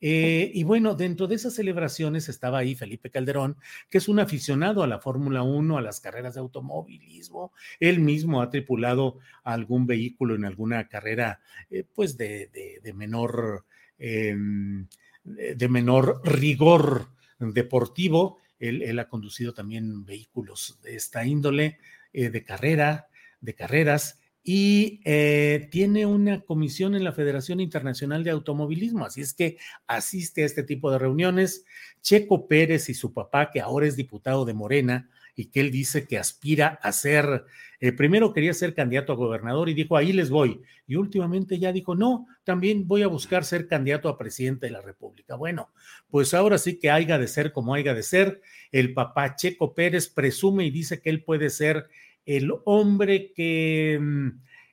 Eh, 0.00 0.50
y 0.52 0.64
bueno, 0.64 0.94
dentro 0.94 1.26
de 1.26 1.36
esas 1.36 1.54
celebraciones 1.54 2.28
estaba 2.28 2.58
ahí 2.58 2.74
Felipe 2.74 3.10
Calderón, 3.10 3.56
que 3.88 3.98
es 3.98 4.08
un 4.08 4.20
aficionado 4.20 4.82
a 4.82 4.86
la 4.86 4.98
Fórmula 4.98 5.42
1, 5.42 5.78
a 5.78 5.82
las 5.82 6.00
carreras 6.00 6.34
de 6.34 6.40
automovilismo. 6.40 7.52
Él 7.80 8.00
mismo 8.00 8.42
ha 8.42 8.50
tripulado 8.50 9.18
algún 9.42 9.86
vehículo 9.86 10.34
en 10.34 10.44
alguna 10.44 10.88
carrera, 10.88 11.40
eh, 11.70 11.84
pues 11.94 12.16
de, 12.16 12.80
menor, 12.94 13.64
em, 13.98 14.86
de 15.24 15.68
menor 15.68 16.20
rigor 16.24 17.08
deportivo. 17.38 18.38
Él, 18.58 18.98
ha 18.98 19.08
conducido 19.08 19.52
también 19.52 20.04
vehículos 20.04 20.78
de 20.82 20.96
esta 20.96 21.26
índole, 21.26 21.78
eh, 22.12 22.30
de 22.30 22.44
carrera, 22.44 23.08
de 23.40 23.54
carreras 23.54 24.18
y 24.48 25.00
eh, 25.04 25.66
tiene 25.72 26.06
una 26.06 26.40
comisión 26.42 26.94
en 26.94 27.02
la 27.02 27.10
Federación 27.10 27.58
Internacional 27.58 28.22
de 28.22 28.30
Automovilismo, 28.30 29.04
así 29.04 29.20
es 29.20 29.34
que 29.34 29.56
asiste 29.88 30.44
a 30.44 30.46
este 30.46 30.62
tipo 30.62 30.92
de 30.92 31.00
reuniones. 31.00 31.64
Checo 32.00 32.46
Pérez 32.46 32.88
y 32.88 32.94
su 32.94 33.12
papá, 33.12 33.50
que 33.50 33.60
ahora 33.60 33.88
es 33.88 33.96
diputado 33.96 34.44
de 34.44 34.54
Morena 34.54 35.10
y 35.34 35.46
que 35.46 35.58
él 35.58 35.72
dice 35.72 36.06
que 36.06 36.16
aspira 36.16 36.78
a 36.80 36.92
ser, 36.92 37.44
eh, 37.80 37.90
primero 37.90 38.32
quería 38.32 38.54
ser 38.54 38.72
candidato 38.72 39.12
a 39.12 39.16
gobernador 39.16 39.68
y 39.68 39.74
dijo, 39.74 39.96
ahí 39.96 40.12
les 40.12 40.30
voy. 40.30 40.62
Y 40.86 40.94
últimamente 40.94 41.58
ya 41.58 41.72
dijo, 41.72 41.96
no, 41.96 42.28
también 42.44 42.86
voy 42.86 43.02
a 43.02 43.08
buscar 43.08 43.44
ser 43.44 43.66
candidato 43.66 44.08
a 44.08 44.16
presidente 44.16 44.66
de 44.66 44.72
la 44.72 44.80
República. 44.80 45.34
Bueno, 45.34 45.70
pues 46.08 46.34
ahora 46.34 46.58
sí 46.58 46.78
que 46.78 46.92
haya 46.92 47.18
de 47.18 47.26
ser 47.26 47.50
como 47.50 47.74
haya 47.74 47.94
de 47.94 48.04
ser. 48.04 48.40
El 48.70 48.94
papá 48.94 49.34
Checo 49.34 49.74
Pérez 49.74 50.08
presume 50.08 50.64
y 50.64 50.70
dice 50.70 51.00
que 51.00 51.10
él 51.10 51.24
puede 51.24 51.50
ser 51.50 51.88
el 52.26 52.52
hombre 52.64 53.32
que 53.32 53.98
mm, 54.00 54.28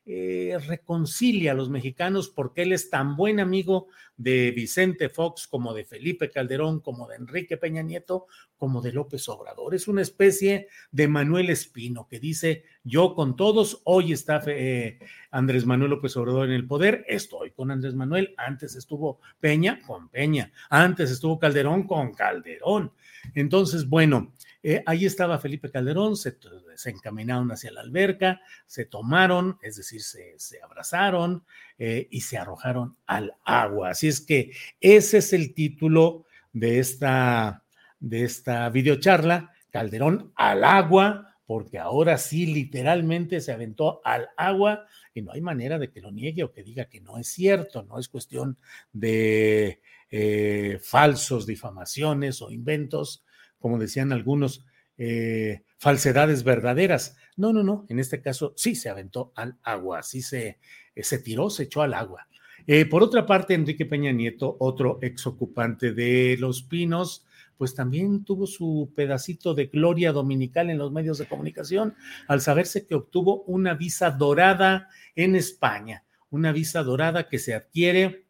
eh, 0.06 0.58
reconcilia 0.68 1.54
a 1.54 1.56
los 1.56 1.70
mexicanos 1.70 2.28
porque 2.28 2.64
él 2.64 2.74
es 2.74 2.90
tan 2.90 3.16
buen 3.16 3.40
amigo 3.40 3.88
de 4.18 4.52
Vicente 4.52 5.08
Fox 5.08 5.48
como 5.48 5.74
de 5.74 5.86
Felipe 5.86 6.30
Calderón, 6.30 6.82
como 6.82 7.08
de 7.08 7.16
Enrique 7.16 7.56
Peña 7.56 7.84
Nieto, 7.84 8.26
como 8.58 8.82
de 8.82 8.92
López 8.92 9.30
Obrador. 9.30 9.74
Es 9.74 9.88
una 9.88 10.02
especie 10.02 10.68
de 10.92 11.08
Manuel 11.08 11.50
Espino 11.50 12.06
que 12.10 12.20
dice, 12.20 12.66
yo 12.84 13.16
con 13.16 13.38
todos, 13.38 13.82
hoy 13.86 14.12
está 14.12 14.44
eh, 14.48 15.00
Andrés 15.32 15.66
Manuel 15.66 15.92
López 15.92 16.18
Obrador 16.18 16.48
en 16.48 16.56
el 16.56 16.68
poder, 16.68 17.06
estoy 17.08 17.52
con 17.52 17.72
Andrés 17.72 17.94
Manuel, 17.94 18.34
antes 18.36 18.76
estuvo 18.76 19.22
Peña 19.40 19.82
con 19.88 20.10
Peña, 20.10 20.52
antes 20.70 21.12
estuvo 21.12 21.40
Calderón 21.40 21.88
con 21.88 22.14
Calderón. 22.14 22.92
Entonces, 23.36 23.88
bueno, 23.88 24.34
eh, 24.66 24.82
ahí 24.86 25.06
estaba 25.06 25.40
Felipe 25.40 25.70
Calderón, 25.70 26.16
se, 26.16 26.38
encaminaron 26.86 27.52
hacia 27.52 27.70
la 27.72 27.82
alberca, 27.82 28.40
se 28.66 28.86
tomaron, 28.86 29.58
es 29.62 29.76
decir, 29.76 30.02
se, 30.02 30.62
abrazaron 30.64 31.44
eh, 31.78 32.08
y 32.10 32.22
se 32.22 32.38
arrojaron 32.38 32.96
al 33.06 33.34
agua. 33.44 33.90
Así 33.90 34.08
es 34.08 34.22
que 34.22 34.54
ese 34.80 35.18
es 35.18 35.34
el 35.34 35.54
título 35.54 36.26
de 36.54 36.80
esta, 36.80 37.66
de 38.00 38.24
esta 38.24 38.70
videocharla, 38.70 39.52
Calderón 39.70 40.32
al 40.36 40.64
agua, 40.64 41.36
porque 41.46 41.78
ahora 41.78 42.18
sí 42.18 42.46
literalmente 42.46 43.42
se 43.42 43.52
aventó 43.52 44.00
al 44.06 44.30
agua 44.38 44.86
y 45.14 45.22
no 45.24 45.34
hay 45.34 45.42
manera 45.42 45.78
de 45.78 45.92
que 45.92 46.00
lo 46.00 46.10
niegue 46.10 46.44
o 46.44 46.54
que 46.54 46.64
diga 46.64 46.86
que 46.86 47.02
no 47.02 47.18
es 47.18 47.28
cierto, 47.28 47.84
no 47.84 48.00
es 48.00 48.08
cuestión 48.08 48.58
de 48.94 49.82
eh, 50.10 50.80
falsos 50.82 51.46
difamaciones 51.46 52.42
o 52.42 52.50
inventos 52.50 53.23
como 53.64 53.80
decían 53.80 54.12
algunos, 54.12 54.66
eh, 54.98 55.62
falsedades 55.78 56.44
verdaderas. 56.44 57.16
No, 57.38 57.54
no, 57.54 57.64
no, 57.64 57.86
en 57.88 57.98
este 57.98 58.20
caso 58.22 58.54
sí 58.58 58.76
se 58.76 58.90
aventó 58.90 59.32
al 59.38 59.58
agua, 59.64 60.04
sí 60.04 60.22
se, 60.22 60.60
eh, 60.94 61.04
se 61.04 61.20
tiró, 61.20 61.50
se 61.50 61.64
echó 61.64 61.82
al 61.82 61.94
agua. 61.94 62.28
Eh, 62.68 62.86
por 62.86 63.04
otra 63.04 63.26
parte, 63.26 63.54
Enrique 63.54 63.86
Peña 63.86 64.12
Nieto, 64.12 64.58
otro 64.60 65.00
exocupante 65.02 65.94
de 65.94 66.36
Los 66.38 66.64
Pinos, 66.64 67.26
pues 67.58 67.74
también 67.74 68.26
tuvo 68.26 68.48
su 68.48 68.92
pedacito 68.94 69.54
de 69.54 69.68
gloria 69.68 70.12
dominical 70.12 70.70
en 70.70 70.78
los 70.78 70.92
medios 70.92 71.18
de 71.18 71.28
comunicación 71.28 71.96
al 72.28 72.42
saberse 72.42 72.86
que 72.86 72.96
obtuvo 72.96 73.44
una 73.44 73.76
visa 73.76 74.12
dorada 74.12 74.90
en 75.16 75.38
España, 75.38 76.04
una 76.30 76.52
visa 76.52 76.84
dorada 76.84 77.30
que 77.30 77.40
se 77.40 77.54
adquiere 77.54 78.26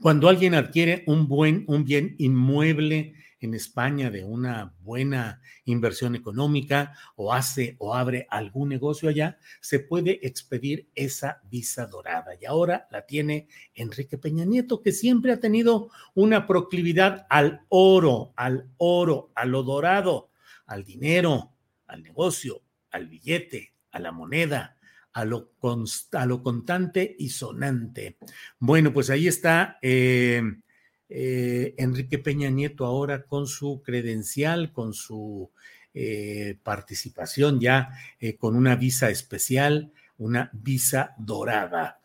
cuando 0.00 0.28
alguien 0.28 0.54
adquiere 0.54 1.04
un 1.06 1.28
buen, 1.28 1.64
un 1.68 1.84
bien 1.84 2.16
inmueble 2.18 3.14
en 3.46 3.54
España 3.54 4.10
de 4.10 4.24
una 4.24 4.74
buena 4.80 5.42
inversión 5.64 6.14
económica 6.14 6.94
o 7.16 7.32
hace 7.32 7.76
o 7.78 7.94
abre 7.94 8.26
algún 8.30 8.68
negocio 8.68 9.08
allá, 9.08 9.38
se 9.60 9.80
puede 9.80 10.26
expedir 10.26 10.88
esa 10.94 11.40
visa 11.50 11.86
dorada. 11.86 12.32
Y 12.40 12.44
ahora 12.44 12.86
la 12.90 13.06
tiene 13.06 13.48
Enrique 13.74 14.18
Peña 14.18 14.44
Nieto, 14.44 14.82
que 14.82 14.92
siempre 14.92 15.32
ha 15.32 15.40
tenido 15.40 15.90
una 16.14 16.46
proclividad 16.46 17.26
al 17.30 17.62
oro, 17.68 18.32
al 18.36 18.70
oro, 18.76 19.32
a 19.34 19.44
lo 19.44 19.62
dorado, 19.62 20.30
al 20.66 20.84
dinero, 20.84 21.52
al 21.86 22.02
negocio, 22.02 22.62
al 22.90 23.06
billete, 23.08 23.74
a 23.90 23.98
la 23.98 24.12
moneda, 24.12 24.78
a 25.12 25.24
lo, 25.24 25.52
a 26.12 26.26
lo 26.26 26.42
contante 26.42 27.14
y 27.18 27.28
sonante. 27.28 28.16
Bueno, 28.58 28.92
pues 28.92 29.10
ahí 29.10 29.28
está. 29.28 29.78
Eh, 29.82 30.42
eh, 31.14 31.74
Enrique 31.76 32.18
Peña 32.18 32.48
Nieto 32.48 32.86
ahora 32.86 33.24
con 33.24 33.46
su 33.46 33.82
credencial, 33.82 34.72
con 34.72 34.94
su 34.94 35.50
eh, 35.92 36.56
participación 36.62 37.60
ya 37.60 37.90
eh, 38.18 38.36
con 38.36 38.56
una 38.56 38.76
visa 38.76 39.10
especial, 39.10 39.92
una 40.16 40.50
visa 40.54 41.14
dorada. 41.18 42.00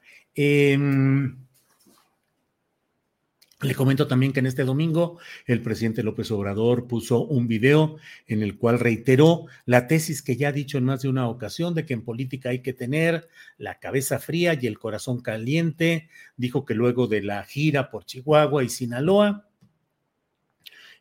Le 3.62 3.74
comento 3.74 4.06
también 4.06 4.34
que 4.34 4.40
en 4.40 4.46
este 4.46 4.66
domingo 4.66 5.18
el 5.48 5.64
presidente 5.64 6.04
López 6.04 6.30
Obrador 6.30 6.86
puso 6.86 7.26
un 7.26 7.48
video 7.48 7.98
en 8.28 8.44
el 8.44 8.56
cual 8.56 8.80
reiteró 8.80 9.48
la 9.66 9.88
tesis 9.88 10.22
que 10.22 10.36
ya 10.36 10.50
ha 10.50 10.52
dicho 10.52 10.78
en 10.78 10.86
más 10.86 11.02
de 11.02 11.10
una 11.10 11.28
ocasión 11.28 11.74
de 11.74 11.84
que 11.84 11.96
en 11.96 12.04
política 12.04 12.50
hay 12.50 12.62
que 12.62 12.74
tener 12.74 13.28
la 13.58 13.80
cabeza 13.80 14.20
fría 14.20 14.56
y 14.62 14.68
el 14.68 14.78
corazón 14.78 15.22
caliente. 15.22 16.08
Dijo 16.36 16.66
que 16.66 16.76
luego 16.76 17.08
de 17.08 17.24
la 17.24 17.44
gira 17.46 17.90
por 17.90 18.06
Chihuahua 18.06 18.64
y 18.64 18.70
Sinaloa, 18.70 19.50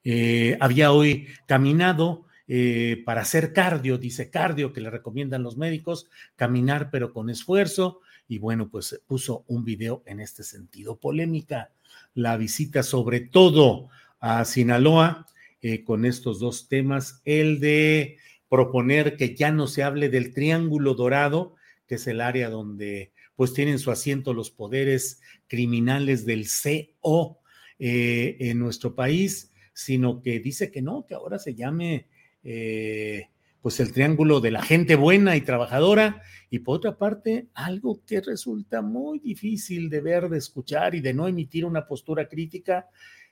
eh, 0.03 0.57
había 0.59 0.93
hoy 0.93 1.27
caminado 1.47 2.25
eh, 2.49 3.03
para 3.05 3.21
hacer 3.21 3.53
cardio, 3.53 3.99
dice 3.99 4.31
cardio 4.31 4.73
que 4.73 4.81
le 4.81 4.89
recomiendan 4.89 5.43
los 5.43 5.59
médicos, 5.59 6.09
caminar 6.37 6.89
pero 6.91 7.13
con 7.13 7.29
esfuerzo. 7.29 8.01
Y 8.29 8.39
bueno, 8.39 8.71
pues 8.71 8.99
puso 9.07 9.45
un 9.47 9.63
video 9.63 10.03
en 10.07 10.21
este 10.21 10.43
sentido. 10.43 10.99
Polémica 10.99 11.71
la 12.15 12.37
visita 12.37 12.83
sobre 12.83 13.21
todo 13.21 13.89
a 14.21 14.45
Sinaloa 14.45 15.27
eh, 15.63 15.85
con 15.85 16.05
estos 16.05 16.39
dos 16.39 16.69
temas, 16.69 17.21
el 17.25 17.61
de 17.61 18.19
proponer 18.49 19.17
que 19.17 19.35
ya 19.35 19.51
no 19.51 19.67
se 19.67 19.83
hable 19.83 20.09
del 20.09 20.33
Triángulo 20.33 20.95
Dorado, 20.95 21.55
que 21.87 21.97
es 21.97 22.07
el 22.07 22.21
área 22.21 22.51
donde 22.51 23.13
pues 23.35 23.53
tienen 23.53 23.79
su 23.79 23.91
asiento 23.91 24.33
los 24.33 24.51
poderes 24.51 25.21
criminales 25.47 26.25
del 26.25 26.47
CO 26.47 27.41
eh, 27.79 28.37
en 28.41 28.59
nuestro 28.59 28.95
país, 28.95 29.53
sino 29.75 30.23
que 30.23 30.41
dice 30.41 30.71
que 30.71 30.81
no, 30.83 31.05
que 31.07 31.15
ahora 31.15 31.39
se 31.39 31.55
llame 31.55 32.07
eh, 32.43 33.29
pues 33.67 33.81
el 33.81 33.93
triángulo 33.93 34.39
de 34.39 34.53
la 34.53 34.63
gente 34.63 34.95
buena 34.95 35.35
y 35.35 35.41
trabajadora 35.41 36.23
y 36.51 36.61
por 36.61 36.77
otra 36.77 36.97
parte 36.97 37.49
algo 37.53 38.01
que 38.07 38.21
resulta 38.21 38.81
muy 38.81 39.19
difícil 39.19 39.91
de 39.91 40.01
ver, 40.01 40.29
de 40.29 40.39
escuchar 40.39 40.95
y 40.95 41.01
de 41.01 41.13
no 41.13 41.27
emitir 41.27 41.65
una 41.65 41.85
postura 41.85 42.29
crítica, 42.29 42.87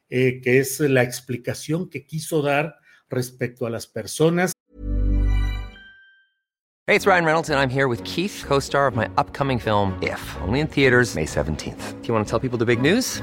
eh, 0.09 0.41
que 0.43 0.59
es 0.59 0.81
la 0.81 1.05
explicación 1.05 1.89
que 1.89 2.05
quiso 2.05 2.43
dar 2.43 2.75
respecto 3.09 3.65
a 3.65 3.71
las 3.71 3.87
personas. 3.87 4.55
Hey, 6.89 6.97
it's 6.97 7.07
Ryan 7.07 7.25
Reynolds 7.25 7.51
and 7.51 7.61
I'm 7.61 7.71
here 7.71 7.87
with 7.87 8.03
Keith, 8.03 8.43
co-star 8.45 8.89
of 8.89 8.97
my 8.97 9.09
upcoming 9.17 9.61
film 9.61 9.97
If, 10.03 10.21
only 10.43 10.59
in 10.59 10.67
theaters 10.67 11.15
May 11.15 11.27
17th. 11.27 12.03
Do 12.03 12.09
you 12.09 12.13
want 12.13 12.27
to 12.27 12.31
tell 12.31 12.41
people 12.41 12.59
the 12.59 12.67
big 12.67 12.83
news? 12.83 13.23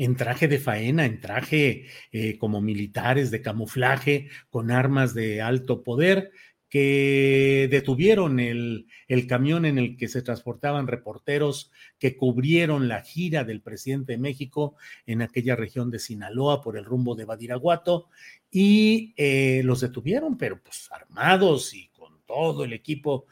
En 0.00 0.16
traje 0.16 0.48
de 0.48 0.58
faena, 0.58 1.04
en 1.04 1.20
traje 1.20 1.84
eh, 2.10 2.38
como 2.38 2.62
militares 2.62 3.30
de 3.30 3.42
camuflaje, 3.42 4.30
con 4.48 4.70
armas 4.70 5.12
de 5.12 5.42
alto 5.42 5.82
poder, 5.82 6.30
que 6.70 7.68
detuvieron 7.70 8.40
el, 8.40 8.86
el, 9.08 9.26
camión 9.26 9.66
en 9.66 9.76
el 9.76 9.98
que 9.98 10.08
se 10.08 10.22
transportaban 10.22 10.86
reporteros 10.86 11.70
que 11.98 12.16
cubrieron 12.16 12.88
la 12.88 13.02
gira 13.02 13.44
del 13.44 13.60
presidente 13.60 14.12
de 14.12 14.18
México 14.18 14.76
en 15.04 15.20
aquella 15.20 15.54
región 15.54 15.90
de 15.90 15.98
Sinaloa 15.98 16.62
por 16.62 16.78
el 16.78 16.86
rumbo 16.86 17.14
de 17.14 17.26
Badiraguato 17.26 18.08
y 18.50 19.12
eh, 19.18 19.60
los 19.64 19.80
detuvieron, 19.80 20.38
pero 20.38 20.62
pues 20.62 20.88
armados 20.92 21.74
y 21.74 21.89
todo 22.30 22.62
el 22.62 22.72
equipo 22.72 23.26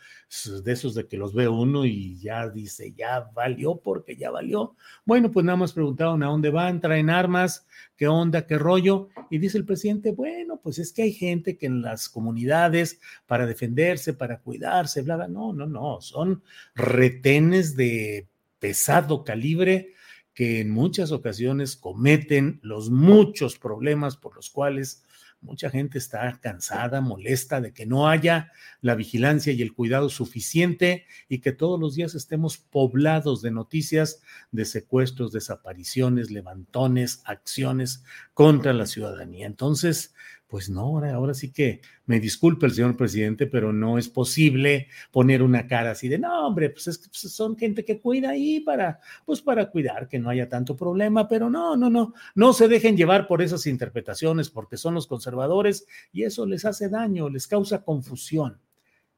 de 0.64 0.72
esos 0.72 0.94
de 0.96 1.06
que 1.06 1.16
los 1.16 1.32
ve 1.32 1.46
uno 1.46 1.84
y 1.84 2.18
ya 2.18 2.48
dice, 2.48 2.92
ya 2.96 3.30
valió 3.32 3.76
porque 3.76 4.16
ya 4.16 4.32
valió. 4.32 4.74
Bueno, 5.04 5.30
pues 5.30 5.46
nada 5.46 5.54
más 5.54 5.72
preguntaron 5.72 6.20
a 6.24 6.26
dónde 6.26 6.50
van, 6.50 6.80
traen 6.80 7.08
armas, 7.08 7.64
qué 7.96 8.08
onda, 8.08 8.44
qué 8.44 8.58
rollo. 8.58 9.08
Y 9.30 9.38
dice 9.38 9.56
el 9.56 9.64
presidente, 9.64 10.10
bueno, 10.10 10.60
pues 10.60 10.80
es 10.80 10.92
que 10.92 11.02
hay 11.02 11.12
gente 11.12 11.56
que 11.56 11.66
en 11.66 11.80
las 11.80 12.08
comunidades 12.08 12.98
para 13.28 13.46
defenderse, 13.46 14.14
para 14.14 14.40
cuidarse, 14.40 15.02
bla, 15.02 15.14
bla. 15.14 15.28
No, 15.28 15.52
no, 15.52 15.66
no, 15.66 16.00
son 16.00 16.42
retenes 16.74 17.76
de 17.76 18.26
pesado 18.58 19.22
calibre 19.22 19.92
que 20.34 20.60
en 20.60 20.70
muchas 20.70 21.12
ocasiones 21.12 21.76
cometen 21.76 22.58
los 22.62 22.90
muchos 22.90 23.58
problemas 23.58 24.16
por 24.16 24.34
los 24.34 24.50
cuales 24.50 25.04
Mucha 25.40 25.70
gente 25.70 25.98
está 25.98 26.38
cansada, 26.40 27.00
molesta 27.00 27.60
de 27.60 27.72
que 27.72 27.86
no 27.86 28.08
haya 28.08 28.50
la 28.80 28.96
vigilancia 28.96 29.52
y 29.52 29.62
el 29.62 29.72
cuidado 29.72 30.08
suficiente 30.08 31.06
y 31.28 31.38
que 31.38 31.52
todos 31.52 31.78
los 31.78 31.94
días 31.94 32.16
estemos 32.16 32.58
poblados 32.58 33.40
de 33.40 33.52
noticias 33.52 34.20
de 34.50 34.64
secuestros, 34.64 35.30
desapariciones, 35.30 36.32
levantones, 36.32 37.22
acciones 37.24 38.02
contra 38.34 38.72
la 38.72 38.86
ciudadanía. 38.86 39.46
Entonces, 39.46 40.12
pues 40.48 40.70
no, 40.70 40.80
ahora, 40.80 41.14
ahora 41.14 41.34
sí 41.34 41.52
que 41.52 41.82
me 42.06 42.20
disculpe 42.20 42.64
el 42.64 42.72
señor 42.72 42.96
presidente, 42.96 43.46
pero 43.46 43.70
no 43.72 43.98
es 43.98 44.08
posible 44.08 44.88
poner 45.10 45.42
una 45.42 45.66
cara 45.66 45.90
así 45.90 46.08
de, 46.08 46.18
no, 46.18 46.46
hombre, 46.46 46.70
pues 46.70 46.86
es 46.86 46.98
pues, 46.98 47.32
son 47.32 47.56
gente 47.56 47.84
que 47.84 48.00
cuida 48.00 48.30
ahí 48.30 48.60
para, 48.60 48.98
pues 49.26 49.42
para 49.42 49.70
cuidar 49.70 50.08
que 50.08 50.18
no 50.18 50.30
haya 50.30 50.48
tanto 50.48 50.74
problema, 50.74 51.28
pero 51.28 51.50
no, 51.50 51.76
no, 51.76 51.90
no, 51.90 52.14
no 52.34 52.52
se 52.54 52.66
dejen 52.66 52.96
llevar 52.96 53.26
por 53.26 53.42
esas 53.42 53.66
interpretaciones 53.66 54.48
porque 54.48 54.78
son 54.78 54.94
los 54.94 55.06
conservadores 55.06 55.86
y 56.12 56.22
eso 56.22 56.46
les 56.46 56.64
hace 56.64 56.88
daño, 56.88 57.28
les 57.28 57.46
causa 57.46 57.84
confusión. 57.84 58.58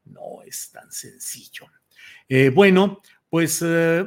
No 0.03 0.41
es 0.45 0.69
tan 0.71 0.91
sencillo. 0.91 1.67
Eh, 2.27 2.49
bueno, 2.49 3.01
pues 3.29 3.61
eh, 3.63 4.05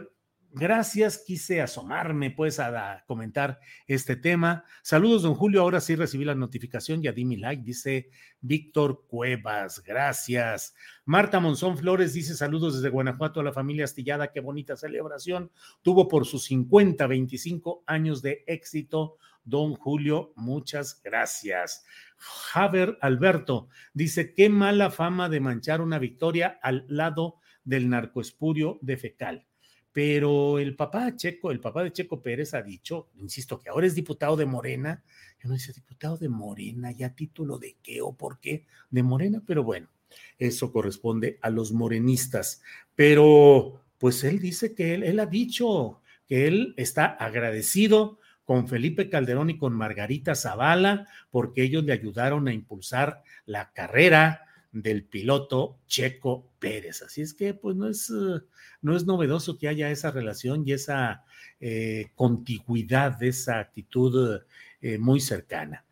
Gracias, 0.57 1.19
quise 1.19 1.61
asomarme 1.61 2.31
pues 2.31 2.61
a, 2.61 3.03
comentar 3.09 3.59
este 3.88 4.14
tema. 4.14 4.64
Saludos, 4.83 5.25
don 5.25 5.35
Julio. 5.35 5.61
Ahora 5.61 5.81
sí 5.81 5.97
recibí 5.97 6.25
la 6.25 6.37
notificación, 6.37 7.03
ya 7.03 7.11
di 7.11 7.25
mi 7.25 7.37
like, 7.37 7.64
dice 7.64 8.09
Víctor 8.40 9.05
Cuevas. 9.09 9.83
Gracias. 9.83 10.77
Marta 11.07 11.40
Monzón 11.40 11.77
Flores 11.77 12.14
dice 12.14 12.37
saludos 12.37 12.77
desde 12.77 12.88
Guanajuato 12.88 13.40
a 13.40 13.43
la 13.43 13.53
familia 13.53 13.85
Astillada. 13.85 14.31
Qué 14.31 14.38
bonita 14.38 14.77
celebración. 14.77 15.51
Tuvo 15.83 16.07
por 16.07 16.25
sus 16.25 16.45
50, 16.45 17.05
25 17.05 17.83
años 17.88 18.23
de 18.23 18.45
éxito. 18.47 19.17
Don 19.43 19.75
Julio, 19.75 20.35
muchas 20.37 21.03
gracias. 21.03 21.85
Javier 22.17 22.97
Alberto 23.01 23.71
dice, 23.93 24.35
qué 24.35 24.49
mala 24.51 24.93
fama 24.93 25.29
de 25.29 25.40
manchar 25.40 25.81
una 25.81 25.99
victoria 25.99 26.61
al 26.62 26.87
lado 26.88 27.40
del 27.64 27.88
narcoespurio 27.88 28.79
de 28.83 28.97
fecal 28.97 29.47
pero 29.94 30.59
el 30.59 30.74
papá 30.74 31.14
Checo, 31.14 31.52
el 31.52 31.61
papá 31.61 31.85
de 31.85 31.92
Checo 31.92 32.20
Pérez 32.20 32.52
ha 32.52 32.62
dicho, 32.62 33.11
insisto, 33.20 33.61
que 33.61 33.70
ahora 33.70 33.87
es 33.87 33.94
diputado 33.94 34.37
de 34.37 34.44
Morena. 34.44 35.04
Yo 35.40 35.48
no 35.48 35.54
dice, 35.54 35.72
diputado 35.72 36.16
de 36.16 36.28
Morena, 36.28 36.90
ya 36.90 37.14
título 37.14 37.59
de 37.59 37.76
qué 37.80 38.02
o 38.02 38.12
por 38.12 38.40
qué 38.40 38.66
de 38.90 39.04
Morena, 39.04 39.40
pero 39.46 39.62
bueno, 39.62 39.88
eso 40.37 40.72
corresponde 40.72 41.38
a 41.42 41.48
los 41.48 41.70
morenistas. 41.70 42.61
Pero 42.96 43.83
pues 43.98 44.24
él 44.24 44.40
dice 44.40 44.74
que 44.74 44.94
él, 44.94 45.04
él 45.04 45.20
ha 45.20 45.26
dicho 45.26 46.00
que 46.26 46.48
él 46.48 46.74
está 46.76 47.07
agradecido 47.07 48.18
con 48.44 48.66
Felipe 48.66 49.09
Calderón 49.09 49.50
y 49.50 49.59
con 49.59 49.74
Margarita 49.74 50.35
Zavala, 50.35 51.07
porque 51.30 51.62
ellos 51.62 51.85
le 51.85 51.92
ayudaron 51.92 52.48
a 52.48 52.52
impulsar 52.52 53.22
la 53.46 53.70
carrera 53.72 54.43
del 54.74 55.04
piloto 55.04 55.78
Checo 55.87 56.50
Pérez. 56.58 57.00
Así 57.02 57.22
es 57.22 57.32
que, 57.32 57.54
pues, 57.54 57.76
no 57.76 57.88
es, 57.88 58.10
eh, 58.10 58.42
no 58.82 58.96
es 58.96 59.06
novedoso 59.06 59.56
que 59.56 59.68
haya 59.68 59.90
esa 59.90 60.10
relación 60.10 60.64
y 60.66 60.72
esa 60.72 61.24
eh, 61.60 62.10
contigüidad, 62.14 63.22
esa 63.22 63.60
actitud 63.60 64.40
eh, 64.82 64.98
muy 64.98 65.20
cercana. 65.20 65.84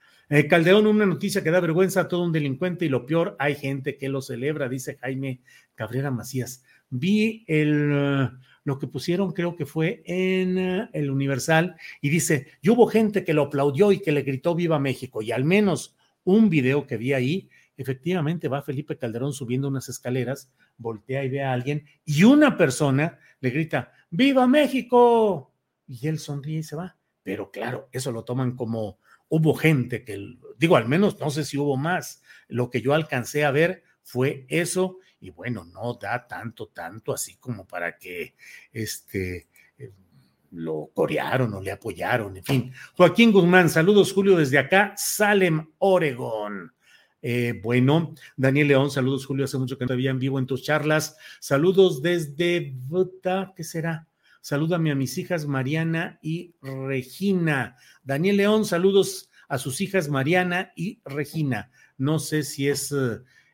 Calderón, 0.48 0.86
una 0.86 1.04
noticia 1.04 1.42
que 1.42 1.50
da 1.50 1.60
vergüenza 1.60 2.00
a 2.00 2.08
todo 2.08 2.22
un 2.24 2.32
delincuente 2.32 2.86
y 2.86 2.88
lo 2.88 3.04
peor, 3.04 3.36
hay 3.38 3.54
gente 3.54 3.98
que 3.98 4.08
lo 4.08 4.22
celebra, 4.22 4.66
dice 4.66 4.96
Jaime 4.96 5.42
Cabrera 5.74 6.10
Macías. 6.10 6.64
Vi 6.88 7.44
el, 7.46 8.30
lo 8.64 8.78
que 8.78 8.86
pusieron, 8.86 9.32
creo 9.32 9.56
que 9.56 9.66
fue 9.66 10.02
en 10.06 10.88
el 10.90 11.10
Universal, 11.10 11.76
y 12.00 12.08
dice, 12.08 12.46
y 12.62 12.70
hubo 12.70 12.86
gente 12.86 13.24
que 13.24 13.34
lo 13.34 13.42
aplaudió 13.42 13.92
y 13.92 14.00
que 14.00 14.10
le 14.10 14.22
gritó 14.22 14.54
Viva 14.54 14.78
México, 14.78 15.20
y 15.20 15.32
al 15.32 15.44
menos 15.44 15.96
un 16.24 16.48
video 16.48 16.86
que 16.86 16.96
vi 16.96 17.12
ahí 17.12 17.50
efectivamente 17.76 18.48
va 18.48 18.62
Felipe 18.62 18.96
Calderón 18.96 19.32
subiendo 19.32 19.68
unas 19.68 19.88
escaleras, 19.88 20.50
voltea 20.76 21.24
y 21.24 21.28
ve 21.28 21.42
a 21.42 21.52
alguien 21.52 21.85
y 22.04 22.24
una 22.24 22.56
persona 22.56 23.18
le 23.40 23.50
grita, 23.50 23.92
¡Viva 24.14 24.46
México! 24.46 25.54
Y 25.87 26.06
él 26.06 26.18
sonríe 26.18 26.58
y 26.58 26.62
se 26.62 26.76
va. 26.76 26.96
Pero 27.22 27.50
claro, 27.50 27.88
eso 27.92 28.12
lo 28.12 28.24
toman 28.24 28.56
como 28.56 28.98
hubo 29.28 29.54
gente 29.54 30.04
que, 30.04 30.37
digo, 30.58 30.76
al 30.76 30.87
menos 30.87 31.18
no 31.18 31.30
sé 31.30 31.44
si 31.44 31.56
hubo 31.56 31.78
más. 31.78 32.22
Lo 32.46 32.68
que 32.68 32.82
yo 32.82 32.92
alcancé 32.92 33.46
a 33.46 33.50
ver 33.50 33.85
fue 34.02 34.44
eso 34.50 34.98
y 35.18 35.30
bueno, 35.30 35.64
no 35.64 35.94
da 35.94 36.26
tanto, 36.26 36.68
tanto 36.68 37.14
así 37.14 37.37
como 37.37 37.66
para 37.66 37.96
que 37.96 38.35
este 38.70 39.48
eh, 39.78 39.92
lo 40.50 40.90
corearon 40.92 41.54
o 41.54 41.62
le 41.62 41.70
apoyaron, 41.70 42.37
en 42.37 42.44
fin. 42.44 42.72
Joaquín 42.94 43.32
Guzmán, 43.32 43.70
saludos 43.70 44.12
Julio 44.12 44.37
desde 44.37 44.58
acá, 44.58 44.92
Salem, 44.96 45.70
Oregón. 45.78 46.74
Eh, 47.22 47.61
bueno, 47.62 48.14
Daniel 48.37 48.68
León, 48.68 48.90
saludos 48.90 49.26
Julio, 49.26 49.44
hace 49.44 49.56
mucho 49.56 49.78
que 49.78 49.85
no 49.85 49.88
te 49.88 49.96
veía 49.96 50.11
en 50.11 50.18
vivo 50.18 50.38
en 50.40 50.46
tus 50.46 50.62
charlas. 50.64 51.16
Saludos 51.40 52.02
desde, 52.02 52.74
¿qué 53.56 53.64
será? 53.64 54.08
Salúdame 54.40 54.90
a 54.90 54.96
mis 54.96 55.16
hijas 55.18 55.46
Mariana 55.46 56.18
y 56.20 56.56
Regina. 56.61 57.76
Daniel 58.02 58.38
León, 58.38 58.64
saludos 58.64 59.30
a 59.48 59.58
sus 59.58 59.80
hijas 59.80 60.08
Mariana 60.08 60.72
y 60.74 61.00
Regina. 61.04 61.70
No 61.96 62.18
sé 62.18 62.42
si 62.42 62.68
es, 62.68 62.92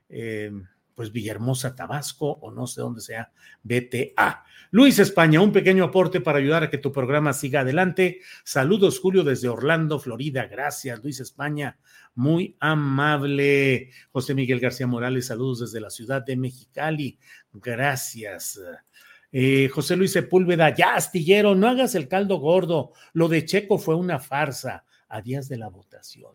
eh, 0.09 0.51
pues 0.99 1.13
Villahermosa, 1.13 1.77
Tabasco 1.77 2.41
o 2.41 2.51
no 2.51 2.67
sé 2.67 2.81
dónde 2.81 3.01
sea, 3.01 3.31
BTA. 3.63 4.45
Luis 4.73 4.99
España, 4.99 5.41
un 5.41 5.53
pequeño 5.53 5.85
aporte 5.85 6.21
para 6.21 6.39
ayudar 6.39 6.65
a 6.65 6.71
que 6.71 6.79
tu 6.79 6.91
programa 6.91 7.33
siga 7.33 7.61
adelante. 7.61 8.19
Saludos, 8.43 8.99
Julio, 8.99 9.23
desde 9.23 9.49
Orlando, 9.49 10.01
Florida. 10.01 10.49
Gracias, 10.49 11.01
Luis 11.01 11.21
España. 11.21 11.79
Muy 12.17 12.57
amable. 12.59 13.91
José 14.11 14.35
Miguel 14.35 14.59
García 14.59 14.89
Morales, 14.89 15.27
saludos 15.27 15.61
desde 15.61 15.81
la 15.81 15.91
ciudad 15.91 16.25
de 16.27 16.37
Mexicali. 16.37 17.17
Gracias. 17.53 18.61
Eh, 19.31 19.69
José 19.69 19.95
Luis 19.95 20.11
Sepúlveda, 20.11 20.75
ya 20.75 20.97
astillero, 20.97 21.55
no 21.55 21.69
hagas 21.69 21.95
el 21.95 22.09
caldo 22.09 22.39
gordo. 22.39 22.91
Lo 23.13 23.29
de 23.29 23.45
Checo 23.45 23.79
fue 23.79 23.95
una 23.95 24.19
farsa 24.19 24.85
a 25.09 25.23
días 25.23 25.49
de 25.49 25.59
la 25.59 25.69
votación. 25.69 26.33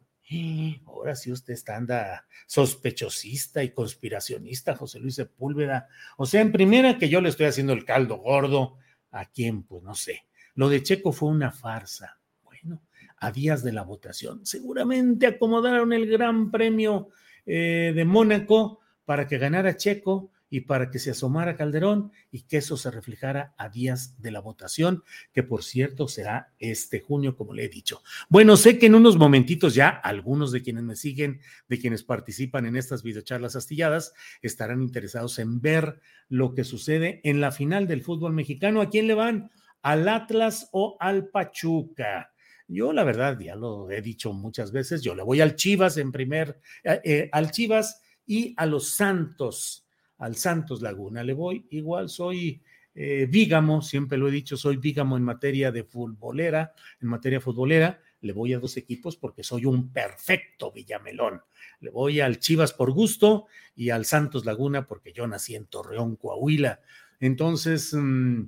Ahora 0.86 1.16
sí 1.16 1.32
usted 1.32 1.54
está 1.54 1.76
anda 1.76 2.26
sospechosista 2.48 3.64
y 3.64 3.72
conspiracionista, 3.72 4.76
José 4.76 5.00
Luis 5.00 5.16
Sepúlveda. 5.16 5.88
O 6.18 6.26
sea, 6.26 6.42
en 6.42 6.52
primera 6.52 6.98
que 6.98 7.10
yo 7.10 7.22
le 7.22 7.30
estoy 7.30 7.48
haciendo 7.48 7.74
el 7.74 7.86
caldo 7.86 8.18
gordo. 8.18 8.78
¿A 9.12 9.26
quién? 9.26 9.64
Pues 9.64 9.84
no 9.84 9.96
sé. 9.96 10.26
Lo 10.56 10.70
de 10.70 10.82
Checo 10.84 11.12
fue 11.12 11.30
una 11.30 11.52
farsa. 11.52 12.20
Bueno, 12.44 12.82
a 13.18 13.32
días 13.32 13.64
de 13.64 13.72
la 13.72 13.84
votación. 13.84 14.46
Seguramente 14.46 15.28
acomodaron 15.28 15.94
el 15.94 16.08
gran 16.08 16.52
premio 16.52 17.10
eh, 17.46 17.94
de 17.96 18.06
Mónaco 18.06 18.80
para 19.06 19.28
que 19.28 19.38
ganara 19.38 19.78
Checo 19.78 20.32
y 20.54 20.62
para 20.62 20.92
que 20.92 21.00
se 21.00 21.10
asomara 21.10 21.56
Calderón 21.56 22.12
y 22.30 22.44
que 22.44 22.58
eso 22.58 22.78
se 22.78 22.92
reflejara 22.92 23.56
a 23.58 23.70
días 23.70 24.22
de 24.22 24.30
la 24.30 24.40
votación, 24.40 25.02
que 25.34 25.42
por 25.42 25.64
cierto 25.64 26.08
será 26.08 26.54
este 26.60 27.00
junio, 27.00 27.36
como 27.36 27.56
le 27.56 27.66
he 27.66 27.70
dicho. 27.70 28.04
Bueno, 28.30 28.56
sé 28.56 28.78
que 28.78 28.86
en 28.86 28.94
unos 28.94 29.18
momentitos 29.18 29.74
ya 29.74 29.90
algunos 29.90 30.52
de 30.52 30.62
quienes 30.62 30.84
me 30.84 30.96
siguen, 30.96 31.40
de 31.68 31.80
quienes 31.80 32.04
participan 32.04 32.68
en 32.68 32.76
estas 32.76 33.02
videocharlas 33.02 33.56
astilladas, 33.56 34.14
estarán 34.44 34.84
interesados 34.84 35.40
en 35.40 35.60
ver 35.60 36.00
lo 36.30 36.54
que 36.54 36.64
sucede 36.64 37.20
en 37.24 37.42
la 37.42 37.52
final 37.52 37.88
del 37.88 38.04
fútbol 38.04 38.34
mexicano. 38.34 38.80
¿A 38.82 38.92
quién 38.92 39.08
le 39.08 39.16
van? 39.16 39.50
¿Al 39.82 40.08
Atlas 40.08 40.70
o 40.72 40.98
al 41.00 41.30
Pachuca? 41.30 42.32
Yo, 42.68 42.94
la 42.94 43.04
verdad, 43.04 43.40
ya 43.40 43.56
lo 43.56 43.90
he 43.90 44.04
dicho 44.04 44.34
muchas 44.34 44.72
veces, 44.72 45.02
yo 45.02 45.16
le 45.16 45.24
voy 45.24 45.42
al 45.42 45.56
Chivas 45.56 45.98
en 45.98 46.12
primer, 46.12 46.60
eh, 46.84 47.02
eh, 47.04 47.30
al 47.32 47.50
Chivas 47.50 48.04
y 48.28 48.54
a 48.56 48.68
los 48.68 48.92
Santos 48.92 49.83
al 50.18 50.36
Santos 50.36 50.82
Laguna. 50.82 51.24
Le 51.24 51.34
voy, 51.34 51.66
igual 51.70 52.10
soy 52.10 52.62
eh, 52.96 53.28
vígamo, 53.28 53.82
siempre 53.82 54.18
lo 54.18 54.28
he 54.28 54.32
dicho, 54.32 54.56
soy 54.56 54.78
vígamo 54.78 55.18
en 55.18 55.24
materia 55.24 55.72
de 55.72 55.84
futbolera, 55.84 56.74
en 57.02 57.08
materia 57.08 57.42
futbolera. 57.42 58.00
Le 58.22 58.34
voy 58.34 58.54
a 58.54 58.60
dos 58.60 58.78
equipos 58.78 59.18
porque 59.18 59.44
soy 59.44 59.66
un 59.66 59.92
perfecto 59.92 60.72
Villamelón. 60.72 61.42
Le 61.80 61.90
voy 61.90 62.22
al 62.22 62.40
Chivas 62.40 62.72
por 62.72 62.92
gusto 62.92 63.48
y 63.76 63.90
al 63.90 64.06
Santos 64.06 64.46
Laguna 64.46 64.88
porque 64.88 65.12
yo 65.12 65.28
nací 65.28 65.56
en 65.56 65.66
Torreón, 65.66 66.16
Coahuila. 66.16 66.80
Entonces, 67.20 67.94
mm, 67.94 68.44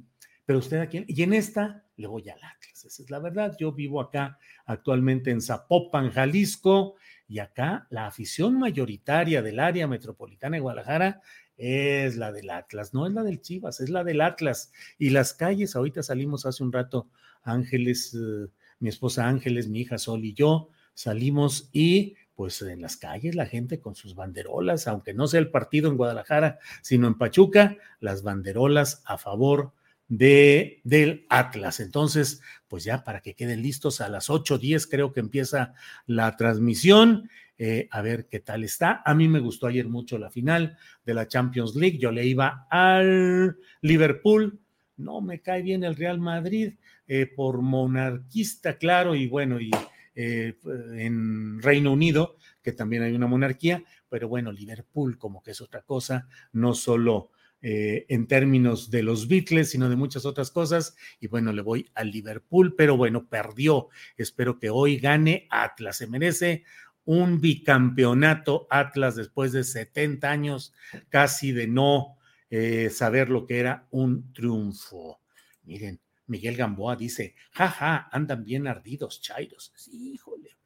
pero 0.46 0.60
usted 0.60 0.80
aquí, 0.80 1.04
y 1.08 1.24
en 1.24 1.34
esta 1.34 1.84
le 1.98 2.08
voy 2.08 2.30
al 2.30 2.38
Atlas. 2.38 2.86
Esa 2.86 3.04
es 3.04 3.10
la 3.10 3.20
verdad. 3.20 3.56
Yo 3.60 3.72
vivo 3.72 4.00
acá 4.00 4.38
actualmente 4.66 5.32
en 5.32 5.42
Zapopan, 5.42 6.12
Jalisco, 6.12 6.96
y 7.28 7.40
acá 7.40 7.88
la 7.90 8.06
afición 8.06 8.60
mayoritaria 8.60 9.42
del 9.42 9.60
área 9.60 9.88
metropolitana 9.88 10.58
de 10.58 10.62
Guadalajara 10.62 11.22
es 11.58 12.18
la 12.18 12.32
del 12.32 12.50
Atlas, 12.50 12.94
no 12.94 13.08
es 13.08 13.14
la 13.14 13.24
del 13.24 13.42
Chivas, 13.42 13.80
es 13.80 13.90
la 13.90 14.04
del 14.04 14.22
Atlas. 14.22 14.72
Y 14.98 15.10
las 15.10 15.34
calles, 15.34 15.76
ahorita 15.76 16.04
salimos 16.04 16.46
hace 16.46 16.64
un 16.64 16.72
rato, 16.72 17.08
Ángeles, 17.44 18.14
eh, 18.14 18.48
mi 18.80 18.90
esposa 18.90 19.28
Ángeles, 19.28 19.70
mi 19.70 19.82
hija 19.82 19.98
Sol 19.98 20.26
y 20.26 20.34
yo, 20.34 20.70
salimos 20.94 21.70
y 21.72 22.16
pues 22.36 22.62
en 22.62 22.82
las 22.82 22.98
calles 22.98 23.36
la 23.36 23.46
gente 23.46 23.80
con 23.80 23.96
sus 23.96 24.16
banderolas, 24.16 24.88
aunque 24.88 25.14
no 25.14 25.28
sea 25.28 25.40
el 25.40 25.52
partido 25.52 25.90
en 25.90 25.98
Guadalajara, 25.98 26.60
sino 26.82 27.08
en 27.08 27.18
Pachuca, 27.18 27.78
las 28.00 28.24
banderolas 28.24 29.02
a 29.06 29.18
favor 29.18 29.72
de, 29.72 29.72
del 30.08 31.26
Atlas. 31.30 31.80
Entonces, 31.80 32.42
pues 32.68 32.84
ya 32.84 33.04
para 33.04 33.22
que 33.22 33.34
queden 33.34 33.62
listos 33.62 34.02
a 34.02 34.10
las 34.10 34.30
8.10 34.30 34.88
creo 34.90 35.14
que 35.14 35.20
empieza 35.20 35.74
la 36.06 36.36
transmisión 36.38 37.30
eh, 37.58 37.88
a 37.92 38.02
ver 38.02 38.28
qué 38.28 38.40
tal 38.40 38.64
está. 38.64 39.02
A 39.06 39.14
mí 39.14 39.28
me 39.28 39.40
gustó 39.40 39.68
ayer 39.68 39.88
mucho 39.88 40.18
la 40.18 40.30
final 40.30 40.78
de 41.06 41.14
la 41.14 41.28
Champions 41.28 41.76
League. 41.76 41.98
Yo 41.98 42.12
le 42.12 42.26
iba 42.26 42.68
al 42.70 43.58
Liverpool. 43.82 44.60
No 44.98 45.22
me 45.22 45.42
cae 45.42 45.62
bien 45.62 45.84
el 45.84 45.96
Real 45.96 46.20
Madrid 46.20 46.74
eh, 47.08 47.28
por 47.28 47.62
monarquista, 47.62 48.78
claro, 48.78 49.14
y 49.14 49.28
bueno, 49.28 49.60
y 49.60 49.70
eh, 50.16 50.58
en 50.64 51.62
Reino 51.62 51.92
Unido, 51.92 52.38
que 52.62 52.72
también 52.72 53.04
hay 53.04 53.14
una 53.14 53.28
monarquía, 53.28 53.84
pero 54.10 54.30
bueno, 54.30 54.52
Liverpool 54.52 55.18
como 55.18 55.44
que 55.44 55.52
es 55.52 55.62
otra 55.62 55.82
cosa, 55.82 56.28
no 56.54 56.74
solo 56.74 57.32
en 57.62 58.28
términos 58.28 58.92
de 58.92 59.02
los 59.02 59.28
Beatles, 59.28 59.72
sino 59.72 59.90
de 59.90 59.96
muchas 59.96 60.26
otras 60.26 60.52
cosas. 60.52 60.96
Y 61.20 61.28
bueno, 61.28 61.52
le 61.52 61.64
voy 61.64 61.90
al 61.96 62.12
Liverpool, 62.12 62.76
pero 62.76 62.96
bueno, 62.96 63.28
perdió. 63.28 63.90
Espero 64.18 64.60
que 64.60 64.70
hoy 64.70 64.98
gane 64.98 65.48
Atlas. 65.50 65.98
Se 65.98 66.06
merece 66.06 66.64
un 67.06 67.40
bicampeonato 67.40 68.68
Atlas 68.70 69.16
después 69.16 69.52
de 69.52 69.64
70 69.64 70.30
años 70.30 70.74
casi 71.10 71.52
de 71.52 71.68
no 71.68 72.18
eh, 72.50 72.90
saber 72.90 73.30
lo 73.30 73.46
que 73.46 73.60
era 73.60 73.88
un 73.92 74.34
triunfo. 74.34 75.22
Miren, 75.64 76.00
Miguel 76.28 76.56
Gamboa 76.56 76.96
dice, 76.96 77.36
jaja, 77.52 78.10
andan 78.12 78.44
bien 78.44 78.68
ardidos, 78.68 79.22
chairos. 79.22 79.72
Sí, 79.76 80.14
híjole. 80.14 80.58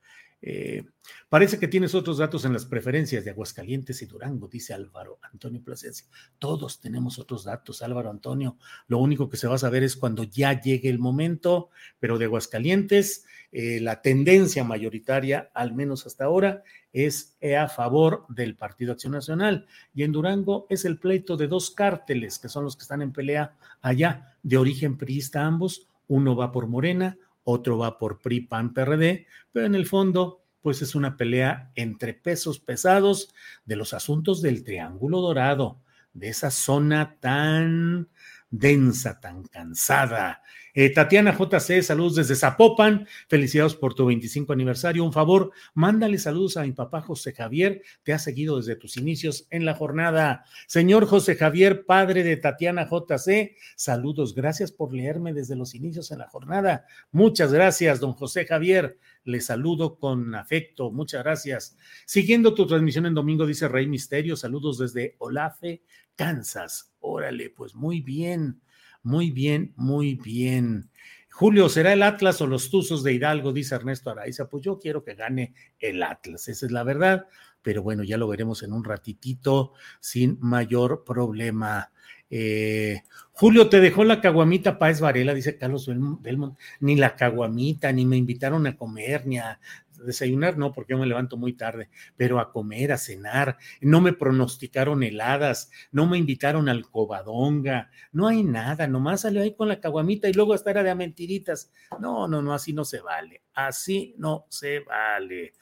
Eh, 0.41 0.85
parece 1.27 1.59
que 1.59 1.67
tienes 1.67 1.93
otros 1.93 2.17
datos 2.17 2.45
en 2.45 2.53
las 2.53 2.65
preferencias 2.65 3.25
de 3.25 3.31
Aguascalientes 3.31 4.01
y 4.01 4.05
Durango, 4.05 4.47
dice 4.47 4.73
Álvaro 4.73 5.19
Antonio 5.21 5.61
Plasencia. 5.63 6.07
Todos 6.37 6.79
tenemos 6.79 7.19
otros 7.19 7.43
datos, 7.43 7.81
Álvaro 7.81 8.09
Antonio. 8.09 8.57
Lo 8.87 8.99
único 8.99 9.29
que 9.29 9.37
se 9.37 9.47
va 9.47 9.55
a 9.55 9.59
saber 9.59 9.83
es 9.83 9.95
cuando 9.95 10.23
ya 10.23 10.59
llegue 10.59 10.89
el 10.89 10.99
momento, 10.99 11.69
pero 11.99 12.17
de 12.17 12.25
Aguascalientes 12.25 13.25
eh, 13.51 13.79
la 13.81 14.01
tendencia 14.01 14.63
mayoritaria, 14.63 15.49
al 15.53 15.73
menos 15.73 16.05
hasta 16.05 16.25
ahora, 16.25 16.63
es 16.93 17.35
a 17.57 17.67
favor 17.67 18.25
del 18.29 18.55
Partido 18.55 18.93
Acción 18.93 19.13
Nacional. 19.13 19.65
Y 19.93 20.03
en 20.03 20.11
Durango 20.11 20.67
es 20.69 20.85
el 20.85 20.99
pleito 20.99 21.35
de 21.35 21.47
dos 21.47 21.71
cárteles, 21.71 22.39
que 22.39 22.49
son 22.49 22.63
los 22.63 22.75
que 22.75 22.83
están 22.83 23.01
en 23.01 23.11
pelea 23.11 23.55
allá, 23.81 24.35
de 24.43 24.57
origen 24.57 24.97
priista 24.97 25.45
ambos. 25.45 25.87
Uno 26.07 26.35
va 26.35 26.51
por 26.51 26.67
Morena, 26.67 27.17
otro 27.43 27.77
va 27.77 27.97
por 27.97 28.19
PRI, 28.19 28.41
PAN, 28.41 28.73
PRD, 28.73 29.27
pero 29.51 29.65
en 29.65 29.75
el 29.75 29.85
fondo, 29.85 30.43
pues 30.61 30.81
es 30.81 30.95
una 30.95 31.17
pelea 31.17 31.71
entre 31.75 32.13
pesos 32.13 32.59
pesados 32.59 33.33
de 33.65 33.75
los 33.75 33.93
asuntos 33.93 34.41
del 34.41 34.63
Triángulo 34.63 35.21
Dorado, 35.21 35.81
de 36.13 36.29
esa 36.29 36.51
zona 36.51 37.17
tan 37.19 38.09
densa, 38.49 39.19
tan 39.19 39.43
cansada. 39.43 40.41
Eh, 40.81 40.91
Tatiana 40.91 41.37
JC, 41.37 41.83
saludos 41.83 42.15
desde 42.15 42.37
Zapopan, 42.37 43.05
felicidades 43.27 43.75
por 43.75 43.95
tu 43.95 44.05
25 44.05 44.53
aniversario. 44.53 45.03
Un 45.03 45.11
favor, 45.11 45.51
mándale 45.73 46.17
saludos 46.17 46.55
a 46.55 46.63
mi 46.63 46.71
papá 46.71 47.01
José 47.01 47.33
Javier, 47.33 47.81
te 48.03 48.13
ha 48.13 48.17
seguido 48.17 48.55
desde 48.55 48.77
tus 48.77 48.95
inicios 48.95 49.45
en 49.49 49.65
la 49.65 49.75
jornada. 49.75 50.45
Señor 50.67 51.05
José 51.05 51.35
Javier, 51.35 51.85
padre 51.85 52.23
de 52.23 52.37
Tatiana 52.37 52.87
JC, 52.89 53.57
saludos, 53.75 54.33
gracias 54.33 54.71
por 54.71 54.93
leerme 54.93 55.33
desde 55.33 55.57
los 55.57 55.75
inicios 55.75 56.11
en 56.11 56.19
la 56.19 56.29
jornada. 56.29 56.85
Muchas 57.11 57.51
gracias, 57.51 57.99
don 57.99 58.13
José 58.13 58.45
Javier. 58.45 58.99
Le 59.25 59.41
saludo 59.41 59.99
con 59.99 60.33
afecto, 60.33 60.91
muchas 60.91 61.23
gracias. 61.23 61.77
Siguiendo 62.05 62.53
tu 62.53 62.65
transmisión 62.65 63.05
en 63.05 63.15
domingo, 63.15 63.45
dice 63.45 63.67
Rey 63.67 63.85
Misterio, 63.85 64.37
saludos 64.37 64.77
desde 64.77 65.17
Olafe, 65.17 65.83
Kansas. 66.15 66.93
Órale, 67.01 67.49
pues 67.49 67.75
muy 67.75 67.99
bien, 67.99 68.61
muy 69.03 69.31
bien, 69.31 69.73
muy 69.75 70.15
bien. 70.15 70.89
Julio, 71.31 71.69
¿será 71.69 71.93
el 71.93 72.03
Atlas 72.03 72.41
o 72.41 72.47
los 72.47 72.69
Tuzos 72.69 73.01
de 73.01 73.13
Hidalgo? 73.13 73.53
Dice 73.53 73.75
Ernesto 73.75 74.09
Araiza. 74.09 74.49
Pues 74.49 74.63
yo 74.63 74.77
quiero 74.77 75.03
que 75.03 75.15
gane 75.15 75.53
el 75.79 76.03
Atlas, 76.03 76.49
esa 76.49 76.65
es 76.65 76.71
la 76.71 76.83
verdad, 76.83 77.27
pero 77.61 77.81
bueno, 77.81 78.03
ya 78.03 78.17
lo 78.17 78.27
veremos 78.27 78.61
en 78.63 78.73
un 78.73 78.83
ratitito 78.83 79.73
sin 80.01 80.37
mayor 80.41 81.03
problema. 81.05 81.91
Eh, 82.29 83.03
Julio, 83.31 83.69
te 83.69 83.79
dejó 83.79 84.03
la 84.03 84.21
caguamita 84.21 84.77
Páez 84.77 84.99
Varela, 84.99 85.33
dice 85.33 85.57
Carlos 85.57 85.89
Belmont, 86.21 86.59
ni 86.81 86.95
la 86.95 87.15
caguamita, 87.15 87.91
ni 87.91 88.05
me 88.05 88.17
invitaron 88.17 88.67
a 88.67 88.75
comer, 88.75 89.25
ni 89.25 89.37
a 89.37 89.59
desayunar, 90.05 90.57
no, 90.57 90.71
porque 90.71 90.93
yo 90.93 90.99
me 90.99 91.05
levanto 91.05 91.37
muy 91.37 91.53
tarde, 91.53 91.89
pero 92.15 92.39
a 92.39 92.51
comer, 92.51 92.91
a 92.91 92.97
cenar, 92.97 93.57
no 93.81 94.01
me 94.01 94.13
pronosticaron 94.13 95.03
heladas, 95.03 95.71
no 95.91 96.05
me 96.07 96.17
invitaron 96.17 96.69
al 96.69 96.89
cobadonga, 96.89 97.89
no 98.11 98.27
hay 98.27 98.43
nada, 98.43 98.87
nomás 98.87 99.21
salió 99.21 99.41
ahí 99.41 99.55
con 99.55 99.67
la 99.67 99.79
caguamita 99.79 100.29
y 100.29 100.33
luego 100.33 100.53
hasta 100.53 100.71
era 100.71 100.83
de 100.83 100.89
a 100.89 100.95
mentiritas. 100.95 101.71
No, 101.99 102.27
no, 102.27 102.41
no, 102.41 102.53
así 102.53 102.73
no 102.73 102.85
se 102.85 103.01
vale, 103.01 103.43
así 103.53 104.15
no 104.17 104.45
se 104.49 104.79
vale. 104.81 105.53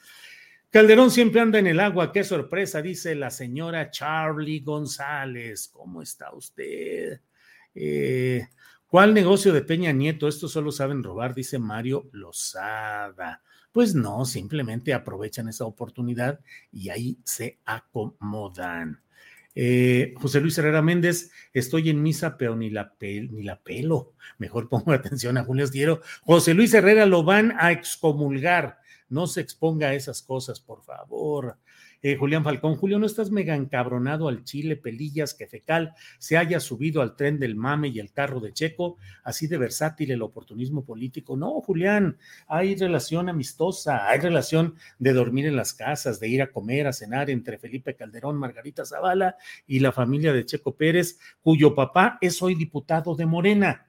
Calderón 0.70 1.10
siempre 1.10 1.40
anda 1.40 1.58
en 1.58 1.66
el 1.66 1.80
agua, 1.80 2.12
qué 2.12 2.24
sorpresa, 2.24 2.82
dice 2.82 3.14
la 3.14 3.30
señora 3.30 3.90
Charlie 3.90 4.60
González. 4.60 5.68
¿Cómo 5.72 6.02
está 6.02 6.34
usted? 6.34 7.20
Eh, 7.74 8.46
¿Cuál 8.86 9.14
negocio 9.14 9.52
de 9.52 9.62
Peña 9.62 9.92
Nieto? 9.92 10.28
Esto 10.28 10.48
solo 10.48 10.72
saben 10.72 11.02
robar, 11.02 11.34
dice 11.34 11.58
Mario 11.58 12.08
Lozada. 12.12 13.42
Pues 13.72 13.94
no, 13.94 14.24
simplemente 14.24 14.94
aprovechan 14.94 15.48
esa 15.48 15.64
oportunidad 15.64 16.40
y 16.72 16.88
ahí 16.88 17.18
se 17.24 17.58
acomodan. 17.64 19.02
Eh, 19.60 20.14
José 20.16 20.40
Luis 20.40 20.56
Herrera 20.56 20.82
Méndez, 20.82 21.32
estoy 21.52 21.90
en 21.90 22.00
misa, 22.00 22.36
pero 22.36 22.54
ni 22.54 22.70
la, 22.70 22.94
pelo. 22.96 24.14
Mejor 24.38 24.68
pongo 24.68 24.92
atención 24.92 25.36
a 25.36 25.44
Julio 25.44 25.64
Astillero. 25.64 26.00
José 26.22 26.54
Luis 26.54 26.72
Herrera 26.74 27.06
lo 27.06 27.24
van 27.24 27.54
a 27.58 27.72
excomulgar. 27.72 28.78
No 29.08 29.26
se 29.26 29.40
exponga 29.40 29.88
a 29.88 29.94
esas 29.94 30.22
cosas, 30.22 30.60
por 30.60 30.82
favor. 30.82 31.58
Eh, 32.00 32.16
Julián 32.16 32.44
Falcón, 32.44 32.76
Julio, 32.76 32.98
¿no 32.98 33.06
estás 33.06 33.30
mega 33.30 33.56
encabronado 33.56 34.28
al 34.28 34.44
Chile, 34.44 34.76
Pelillas, 34.76 35.34
que 35.34 35.48
Fecal 35.48 35.94
se 36.18 36.36
haya 36.36 36.60
subido 36.60 37.02
al 37.02 37.16
tren 37.16 37.40
del 37.40 37.56
mame 37.56 37.88
y 37.88 37.98
el 37.98 38.12
carro 38.12 38.38
de 38.38 38.52
Checo? 38.52 38.98
Así 39.24 39.48
de 39.48 39.58
versátil 39.58 40.12
el 40.12 40.22
oportunismo 40.22 40.84
político. 40.84 41.36
No, 41.36 41.60
Julián, 41.60 42.16
hay 42.46 42.76
relación 42.76 43.28
amistosa, 43.28 44.08
hay 44.08 44.20
relación 44.20 44.76
de 44.98 45.12
dormir 45.12 45.46
en 45.46 45.56
las 45.56 45.74
casas, 45.74 46.20
de 46.20 46.28
ir 46.28 46.42
a 46.42 46.52
comer, 46.52 46.86
a 46.86 46.92
cenar 46.92 47.30
entre 47.30 47.58
Felipe 47.58 47.96
Calderón, 47.96 48.36
Margarita 48.36 48.84
Zavala 48.84 49.36
y 49.66 49.80
la 49.80 49.90
familia 49.90 50.32
de 50.32 50.44
Checo 50.44 50.76
Pérez, 50.76 51.18
cuyo 51.42 51.74
papá 51.74 52.18
es 52.20 52.40
hoy 52.42 52.54
diputado 52.54 53.16
de 53.16 53.26
Morena. 53.26 53.88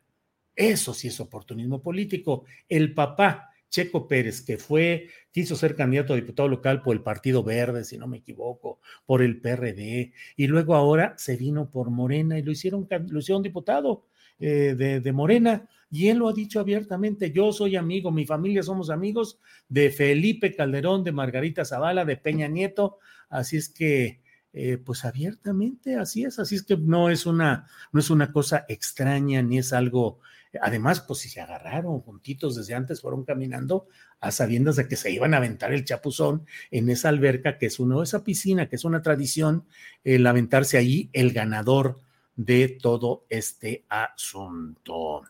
Eso 0.56 0.94
sí 0.94 1.08
es 1.08 1.20
oportunismo 1.20 1.82
político. 1.82 2.44
El 2.68 2.94
papá 2.94 3.50
Checo 3.70 4.08
Pérez, 4.08 4.42
que 4.42 4.58
fue, 4.58 5.10
quiso 5.32 5.56
ser 5.56 5.76
candidato 5.76 6.14
a 6.14 6.16
diputado 6.16 6.50
local 6.50 6.82
por 6.82 6.96
el 6.96 7.02
Partido 7.02 7.44
Verde, 7.44 7.84
si 7.84 7.98
no 7.98 8.08
me 8.08 8.18
equivoco, 8.18 8.80
por 9.06 9.22
el 9.22 9.40
PRD, 9.40 10.14
y 10.36 10.48
luego 10.48 10.76
ahora 10.76 11.14
se 11.18 11.38
vino 11.38 11.70
por 11.70 11.90
Morena 11.90 12.38
y 12.38 12.44
lo 12.44 12.52
hicieron, 12.52 12.88
lo 13.08 13.20
hicieron 13.20 13.44
diputado 13.44 14.06
eh, 14.40 14.76
de, 14.78 15.00
de 15.00 15.12
Morena. 15.12 15.68
Y 15.92 16.10
él 16.10 16.20
lo 16.20 16.30
ha 16.30 16.34
dicho 16.34 16.60
abiertamente, 16.60 17.32
yo 17.32 17.52
soy 17.52 17.76
amigo, 17.76 18.12
mi 18.12 18.26
familia 18.26 18.62
somos 18.62 18.92
amigos 18.92 19.40
de 19.68 19.90
Felipe 19.90 20.56
Calderón, 20.56 21.04
de 21.04 21.12
Margarita 21.12 21.66
Zavala, 21.66 22.06
de 22.06 22.16
Peña 22.16 22.48
Nieto, 22.48 23.00
así 23.30 23.58
es 23.58 23.70
que, 23.70 24.22
eh, 24.54 24.78
pues 24.78 25.06
abiertamente, 25.06 25.96
así 25.96 26.24
es, 26.24 26.40
así 26.40 26.56
es 26.56 26.64
que 26.64 26.78
no 26.78 27.10
es 27.10 27.26
una, 27.26 27.68
no 27.92 28.00
es 28.00 28.10
una 28.10 28.32
cosa 28.32 28.66
extraña 28.68 29.42
ni 29.42 29.60
es 29.60 29.74
algo 29.74 30.20
Además, 30.62 31.02
pues 31.02 31.20
si 31.20 31.30
se 31.30 31.42
agarraron 31.42 32.00
juntitos 32.02 32.56
desde 32.56 32.74
antes, 32.74 33.02
fueron 33.02 33.24
caminando 33.24 33.88
a 34.20 34.32
sabiendas 34.32 34.78
de 34.78 34.88
que 34.88 34.96
se 34.96 35.12
iban 35.12 35.34
a 35.34 35.38
aventar 35.38 35.74
el 35.74 35.86
chapuzón 35.86 36.46
en 36.72 36.90
esa 36.90 37.10
alberca 37.10 37.58
que 37.58 37.68
es 37.68 37.80
uno, 37.80 38.02
esa 38.02 38.24
piscina 38.24 38.68
que 38.68 38.76
es 38.76 38.84
una 38.84 39.04
tradición, 39.04 39.66
el 40.04 40.26
aventarse 40.26 40.78
ahí 40.78 41.10
el 41.14 41.34
ganador 41.34 42.00
de 42.36 42.70
todo 42.82 43.26
este 43.30 43.86
asunto. 43.90 45.22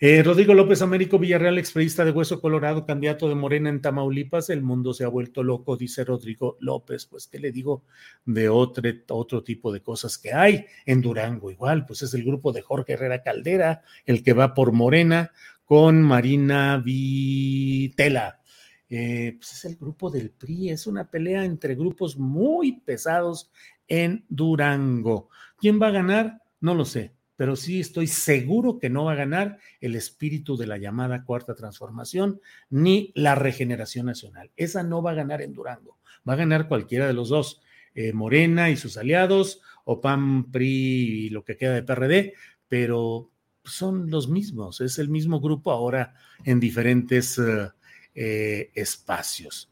Eh, 0.00 0.22
Rodrigo 0.22 0.54
López 0.54 0.80
Américo 0.80 1.18
Villarreal, 1.18 1.58
experista 1.58 2.04
de 2.04 2.12
Hueso 2.12 2.40
Colorado, 2.40 2.86
candidato 2.86 3.28
de 3.28 3.34
Morena 3.34 3.68
en 3.68 3.82
Tamaulipas. 3.82 4.48
El 4.48 4.62
mundo 4.62 4.94
se 4.94 5.02
ha 5.02 5.08
vuelto 5.08 5.42
loco, 5.42 5.76
dice 5.76 6.04
Rodrigo 6.04 6.56
López. 6.60 7.06
Pues, 7.06 7.26
¿qué 7.26 7.40
le 7.40 7.50
digo 7.50 7.82
de 8.24 8.48
otro, 8.48 8.88
otro 9.08 9.42
tipo 9.42 9.72
de 9.72 9.82
cosas 9.82 10.16
que 10.16 10.32
hay? 10.32 10.66
En 10.86 11.00
Durango, 11.02 11.50
igual, 11.50 11.84
pues 11.84 12.02
es 12.02 12.14
el 12.14 12.22
grupo 12.22 12.52
de 12.52 12.62
Jorge 12.62 12.92
Herrera 12.92 13.24
Caldera, 13.24 13.82
el 14.06 14.22
que 14.22 14.34
va 14.34 14.54
por 14.54 14.70
Morena 14.70 15.32
con 15.64 16.00
Marina 16.00 16.76
Vitela. 16.78 18.40
Eh, 18.88 19.34
pues 19.36 19.52
es 19.52 19.64
el 19.64 19.74
grupo 19.74 20.10
del 20.10 20.30
PRI, 20.30 20.70
es 20.70 20.86
una 20.86 21.10
pelea 21.10 21.44
entre 21.44 21.74
grupos 21.74 22.16
muy 22.16 22.80
pesados 22.82 23.50
en 23.88 24.24
Durango. 24.28 25.28
¿Quién 25.58 25.82
va 25.82 25.88
a 25.88 25.90
ganar? 25.90 26.42
No 26.60 26.76
lo 26.76 26.84
sé 26.84 27.17
pero 27.38 27.54
sí 27.54 27.78
estoy 27.78 28.08
seguro 28.08 28.80
que 28.80 28.90
no 28.90 29.04
va 29.04 29.12
a 29.12 29.14
ganar 29.14 29.60
el 29.80 29.94
espíritu 29.94 30.56
de 30.56 30.66
la 30.66 30.76
llamada 30.76 31.22
cuarta 31.22 31.54
transformación 31.54 32.40
ni 32.68 33.12
la 33.14 33.36
regeneración 33.36 34.06
nacional. 34.06 34.50
Esa 34.56 34.82
no 34.82 35.02
va 35.02 35.12
a 35.12 35.14
ganar 35.14 35.40
en 35.40 35.52
Durango, 35.52 35.98
va 36.28 36.32
a 36.32 36.36
ganar 36.36 36.66
cualquiera 36.66 37.06
de 37.06 37.12
los 37.12 37.28
dos, 37.28 37.62
eh, 37.94 38.12
Morena 38.12 38.70
y 38.70 38.76
sus 38.76 38.96
aliados, 38.96 39.60
o 39.84 40.00
PAN, 40.00 40.50
PRI 40.50 41.26
y 41.26 41.30
lo 41.30 41.44
que 41.44 41.56
queda 41.56 41.74
de 41.74 41.84
PRD, 41.84 42.34
pero 42.66 43.30
son 43.62 44.10
los 44.10 44.28
mismos, 44.28 44.80
es 44.80 44.98
el 44.98 45.08
mismo 45.08 45.40
grupo 45.40 45.70
ahora 45.70 46.14
en 46.44 46.58
diferentes 46.58 47.38
eh, 47.38 47.68
eh, 48.16 48.72
espacios. 48.74 49.70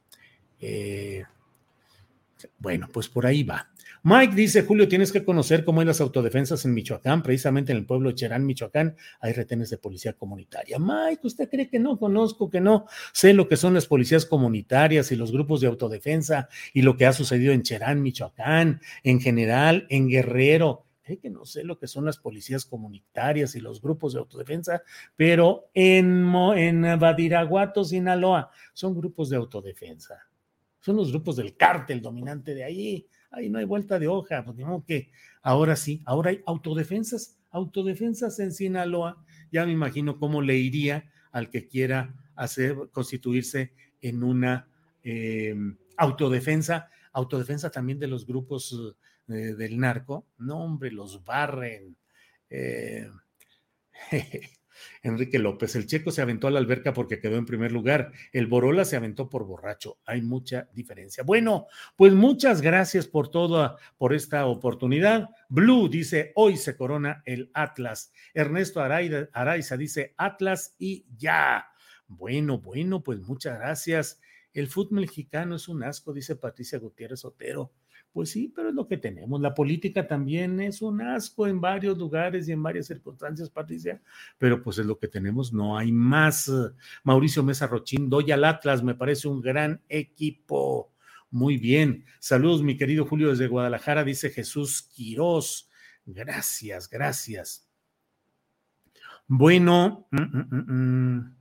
Bueno, 2.58 2.88
pues 2.92 3.08
por 3.08 3.26
ahí 3.26 3.42
va. 3.42 3.70
Mike 4.08 4.36
dice, 4.36 4.62
Julio, 4.62 4.86
tienes 4.86 5.10
que 5.10 5.24
conocer 5.24 5.64
cómo 5.64 5.80
hay 5.80 5.86
las 5.86 6.00
autodefensas 6.00 6.64
en 6.64 6.74
Michoacán, 6.74 7.24
precisamente 7.24 7.72
en 7.72 7.78
el 7.78 7.86
pueblo 7.86 8.10
de 8.10 8.14
Cherán, 8.14 8.46
Michoacán, 8.46 8.94
hay 9.18 9.32
retenes 9.32 9.68
de 9.68 9.78
policía 9.78 10.12
comunitaria. 10.12 10.78
Mike, 10.78 11.26
¿usted 11.26 11.48
cree 11.48 11.68
que 11.68 11.80
no 11.80 11.98
conozco, 11.98 12.48
que 12.48 12.60
no 12.60 12.86
sé 13.12 13.32
lo 13.32 13.48
que 13.48 13.56
son 13.56 13.74
las 13.74 13.86
policías 13.86 14.24
comunitarias 14.24 15.10
y 15.10 15.16
los 15.16 15.32
grupos 15.32 15.60
de 15.60 15.66
autodefensa 15.66 16.48
y 16.72 16.82
lo 16.82 16.96
que 16.96 17.06
ha 17.06 17.12
sucedido 17.12 17.52
en 17.52 17.64
Cherán, 17.64 18.00
Michoacán, 18.00 18.80
en 19.02 19.20
general, 19.20 19.88
en 19.90 20.08
Guerrero? 20.08 20.84
Cree 21.02 21.18
que 21.18 21.30
no 21.30 21.44
sé 21.44 21.64
lo 21.64 21.78
que 21.78 21.88
son 21.88 22.04
las 22.04 22.18
policías 22.18 22.64
comunitarias 22.64 23.56
y 23.56 23.60
los 23.60 23.80
grupos 23.80 24.12
de 24.12 24.20
autodefensa, 24.20 24.82
pero 25.16 25.70
en, 25.74 26.32
en 26.56 26.98
Badiraguato, 27.00 27.84
Sinaloa, 27.84 28.50
son 28.72 28.94
grupos 28.94 29.30
de 29.30 29.36
autodefensa. 29.36 30.25
Son 30.86 30.94
los 30.94 31.10
grupos 31.10 31.34
del 31.34 31.56
cártel 31.56 32.00
dominante 32.00 32.54
de 32.54 32.62
ahí. 32.62 33.08
Ahí 33.32 33.50
no 33.50 33.58
hay 33.58 33.64
vuelta 33.64 33.98
de 33.98 34.06
hoja, 34.06 34.44
pues 34.44 34.56
que 34.86 35.10
ahora 35.42 35.74
sí, 35.74 36.00
ahora 36.06 36.30
hay 36.30 36.44
autodefensas, 36.46 37.40
autodefensas 37.50 38.38
en 38.38 38.52
Sinaloa, 38.52 39.20
ya 39.50 39.66
me 39.66 39.72
imagino 39.72 40.16
cómo 40.16 40.42
le 40.42 40.58
iría 40.58 41.10
al 41.32 41.50
que 41.50 41.66
quiera 41.66 42.14
hacer, 42.36 42.76
constituirse 42.92 43.72
en 44.00 44.22
una 44.22 44.68
em, 45.02 45.76
autodefensa, 45.96 46.88
autodefensa 47.12 47.70
también 47.70 47.98
de 47.98 48.06
los 48.06 48.24
grupos 48.24 48.94
eh, 49.26 49.32
del 49.32 49.80
narco, 49.80 50.28
no 50.38 50.62
hombre, 50.62 50.92
los 50.92 51.24
barren. 51.24 51.96
Eh, 52.48 53.10
Enrique 55.02 55.38
López, 55.38 55.76
el 55.76 55.86
checo 55.86 56.10
se 56.10 56.22
aventó 56.22 56.46
a 56.46 56.50
la 56.50 56.58
alberca 56.58 56.92
porque 56.92 57.18
quedó 57.18 57.36
en 57.36 57.46
primer 57.46 57.72
lugar, 57.72 58.12
el 58.32 58.46
Borola 58.46 58.84
se 58.84 58.96
aventó 58.96 59.28
por 59.28 59.44
borracho, 59.44 59.98
hay 60.04 60.22
mucha 60.22 60.68
diferencia. 60.72 61.24
Bueno, 61.24 61.66
pues 61.96 62.12
muchas 62.12 62.60
gracias 62.60 63.06
por 63.06 63.28
toda, 63.28 63.76
por 63.98 64.14
esta 64.14 64.46
oportunidad. 64.46 65.30
Blue 65.48 65.88
dice, 65.88 66.32
hoy 66.34 66.56
se 66.56 66.76
corona 66.76 67.22
el 67.24 67.50
Atlas. 67.54 68.12
Ernesto 68.34 68.80
Araiza 68.80 69.76
dice, 69.76 70.14
Atlas 70.16 70.74
y 70.78 71.06
ya. 71.16 71.66
Bueno, 72.08 72.58
bueno, 72.58 73.02
pues 73.02 73.20
muchas 73.20 73.58
gracias. 73.58 74.20
El 74.52 74.68
fútbol 74.68 75.00
mexicano 75.00 75.56
es 75.56 75.68
un 75.68 75.82
asco, 75.82 76.12
dice 76.12 76.36
Patricia 76.36 76.78
Gutiérrez 76.78 77.24
Otero. 77.24 77.72
Pues 78.16 78.30
sí, 78.30 78.50
pero 78.56 78.70
es 78.70 78.74
lo 78.74 78.88
que 78.88 78.96
tenemos. 78.96 79.42
La 79.42 79.52
política 79.52 80.08
también 80.08 80.58
es 80.58 80.80
un 80.80 81.02
asco 81.02 81.46
en 81.46 81.60
varios 81.60 81.98
lugares 81.98 82.48
y 82.48 82.52
en 82.52 82.62
varias 82.62 82.86
circunstancias, 82.86 83.50
Patricia, 83.50 84.00
pero 84.38 84.62
pues 84.62 84.78
es 84.78 84.86
lo 84.86 84.98
que 84.98 85.06
tenemos, 85.06 85.52
no 85.52 85.76
hay 85.76 85.92
más. 85.92 86.50
Mauricio 87.04 87.42
Mesa 87.42 87.66
Rochín, 87.66 88.08
doy 88.08 88.32
al 88.32 88.44
Atlas, 88.44 88.82
me 88.82 88.94
parece 88.94 89.28
un 89.28 89.42
gran 89.42 89.82
equipo. 89.90 90.94
Muy 91.30 91.58
bien. 91.58 92.06
Saludos, 92.18 92.62
mi 92.62 92.78
querido 92.78 93.04
Julio 93.04 93.28
desde 93.28 93.48
Guadalajara, 93.48 94.02
dice 94.02 94.30
Jesús 94.30 94.80
Quirós. 94.80 95.68
Gracias, 96.06 96.88
gracias. 96.88 97.68
Bueno, 99.26 100.08
mm, 100.10 100.22
mm, 100.22 100.72
mm, 100.72 101.36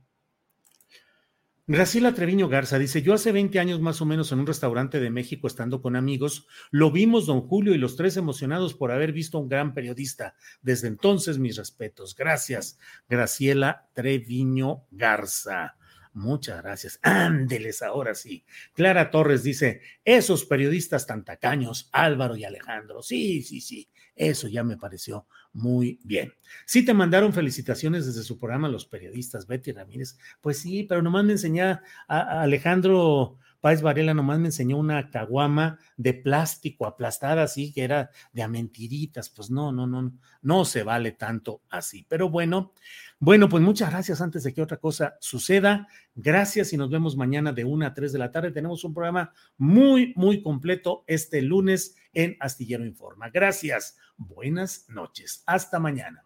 Graciela 1.68 2.14
Treviño 2.14 2.48
Garza 2.48 2.78
dice, 2.78 3.02
yo 3.02 3.12
hace 3.12 3.32
20 3.32 3.58
años 3.58 3.80
más 3.80 4.00
o 4.00 4.06
menos 4.06 4.30
en 4.30 4.38
un 4.38 4.46
restaurante 4.46 5.00
de 5.00 5.10
México 5.10 5.48
estando 5.48 5.82
con 5.82 5.96
amigos, 5.96 6.46
lo 6.70 6.92
vimos 6.92 7.26
don 7.26 7.40
Julio 7.40 7.74
y 7.74 7.78
los 7.78 7.96
tres 7.96 8.16
emocionados 8.16 8.72
por 8.72 8.92
haber 8.92 9.10
visto 9.12 9.36
a 9.36 9.40
un 9.40 9.48
gran 9.48 9.74
periodista. 9.74 10.36
Desde 10.62 10.86
entonces, 10.86 11.38
mis 11.38 11.56
respetos. 11.56 12.14
Gracias, 12.14 12.78
Graciela 13.08 13.88
Treviño 13.94 14.86
Garza. 14.92 15.76
Muchas 16.12 16.62
gracias. 16.62 17.00
Ándeles 17.02 17.82
ahora 17.82 18.14
sí. 18.14 18.44
Clara 18.72 19.10
Torres 19.10 19.42
dice, 19.42 19.80
esos 20.04 20.44
periodistas 20.44 21.04
tan 21.04 21.24
tacaños, 21.24 21.90
Álvaro 21.90 22.36
y 22.36 22.44
Alejandro. 22.44 23.02
Sí, 23.02 23.42
sí, 23.42 23.60
sí. 23.60 23.90
Eso 24.16 24.48
ya 24.48 24.64
me 24.64 24.78
pareció 24.78 25.26
muy 25.52 26.00
bien. 26.02 26.32
Sí 26.64 26.84
te 26.84 26.94
mandaron 26.94 27.32
felicitaciones 27.32 28.06
desde 28.06 28.22
su 28.22 28.38
programa 28.38 28.68
los 28.68 28.86
periodistas, 28.86 29.46
Betty 29.46 29.72
Ramírez. 29.72 30.18
Pues 30.40 30.58
sí, 30.58 30.84
pero 30.84 31.02
nomás 31.02 31.24
me 31.24 31.32
enseñaba 31.32 31.82
a, 32.08 32.42
Alejandro 32.42 33.38
Páez 33.66 33.82
Varela, 33.82 34.14
nomás 34.14 34.38
me 34.38 34.46
enseñó 34.46 34.78
una 34.78 35.10
caguama 35.10 35.80
de 35.96 36.14
plástico 36.14 36.86
aplastada 36.86 37.42
así, 37.42 37.72
que 37.72 37.82
era 37.82 38.12
de 38.32 38.44
a 38.44 38.46
mentiritas. 38.46 39.28
Pues 39.28 39.50
no, 39.50 39.72
no, 39.72 39.88
no, 39.88 40.12
no 40.40 40.64
se 40.64 40.84
vale 40.84 41.10
tanto 41.10 41.62
así. 41.68 42.06
Pero 42.08 42.30
bueno, 42.30 42.74
bueno, 43.18 43.48
pues 43.48 43.64
muchas 43.64 43.90
gracias 43.90 44.20
antes 44.20 44.44
de 44.44 44.54
que 44.54 44.62
otra 44.62 44.76
cosa 44.76 45.16
suceda. 45.18 45.88
Gracias 46.14 46.72
y 46.74 46.76
nos 46.76 46.90
vemos 46.90 47.16
mañana 47.16 47.52
de 47.52 47.64
una 47.64 47.88
a 47.88 47.94
tres 47.94 48.12
de 48.12 48.20
la 48.20 48.30
tarde. 48.30 48.52
Tenemos 48.52 48.84
un 48.84 48.94
programa 48.94 49.32
muy, 49.58 50.12
muy 50.14 50.42
completo 50.42 51.02
este 51.08 51.42
lunes 51.42 51.96
en 52.12 52.36
Astillero 52.38 52.86
Informa. 52.86 53.30
Gracias. 53.30 53.98
Buenas 54.16 54.88
noches. 54.88 55.42
Hasta 55.44 55.80
mañana. 55.80 56.25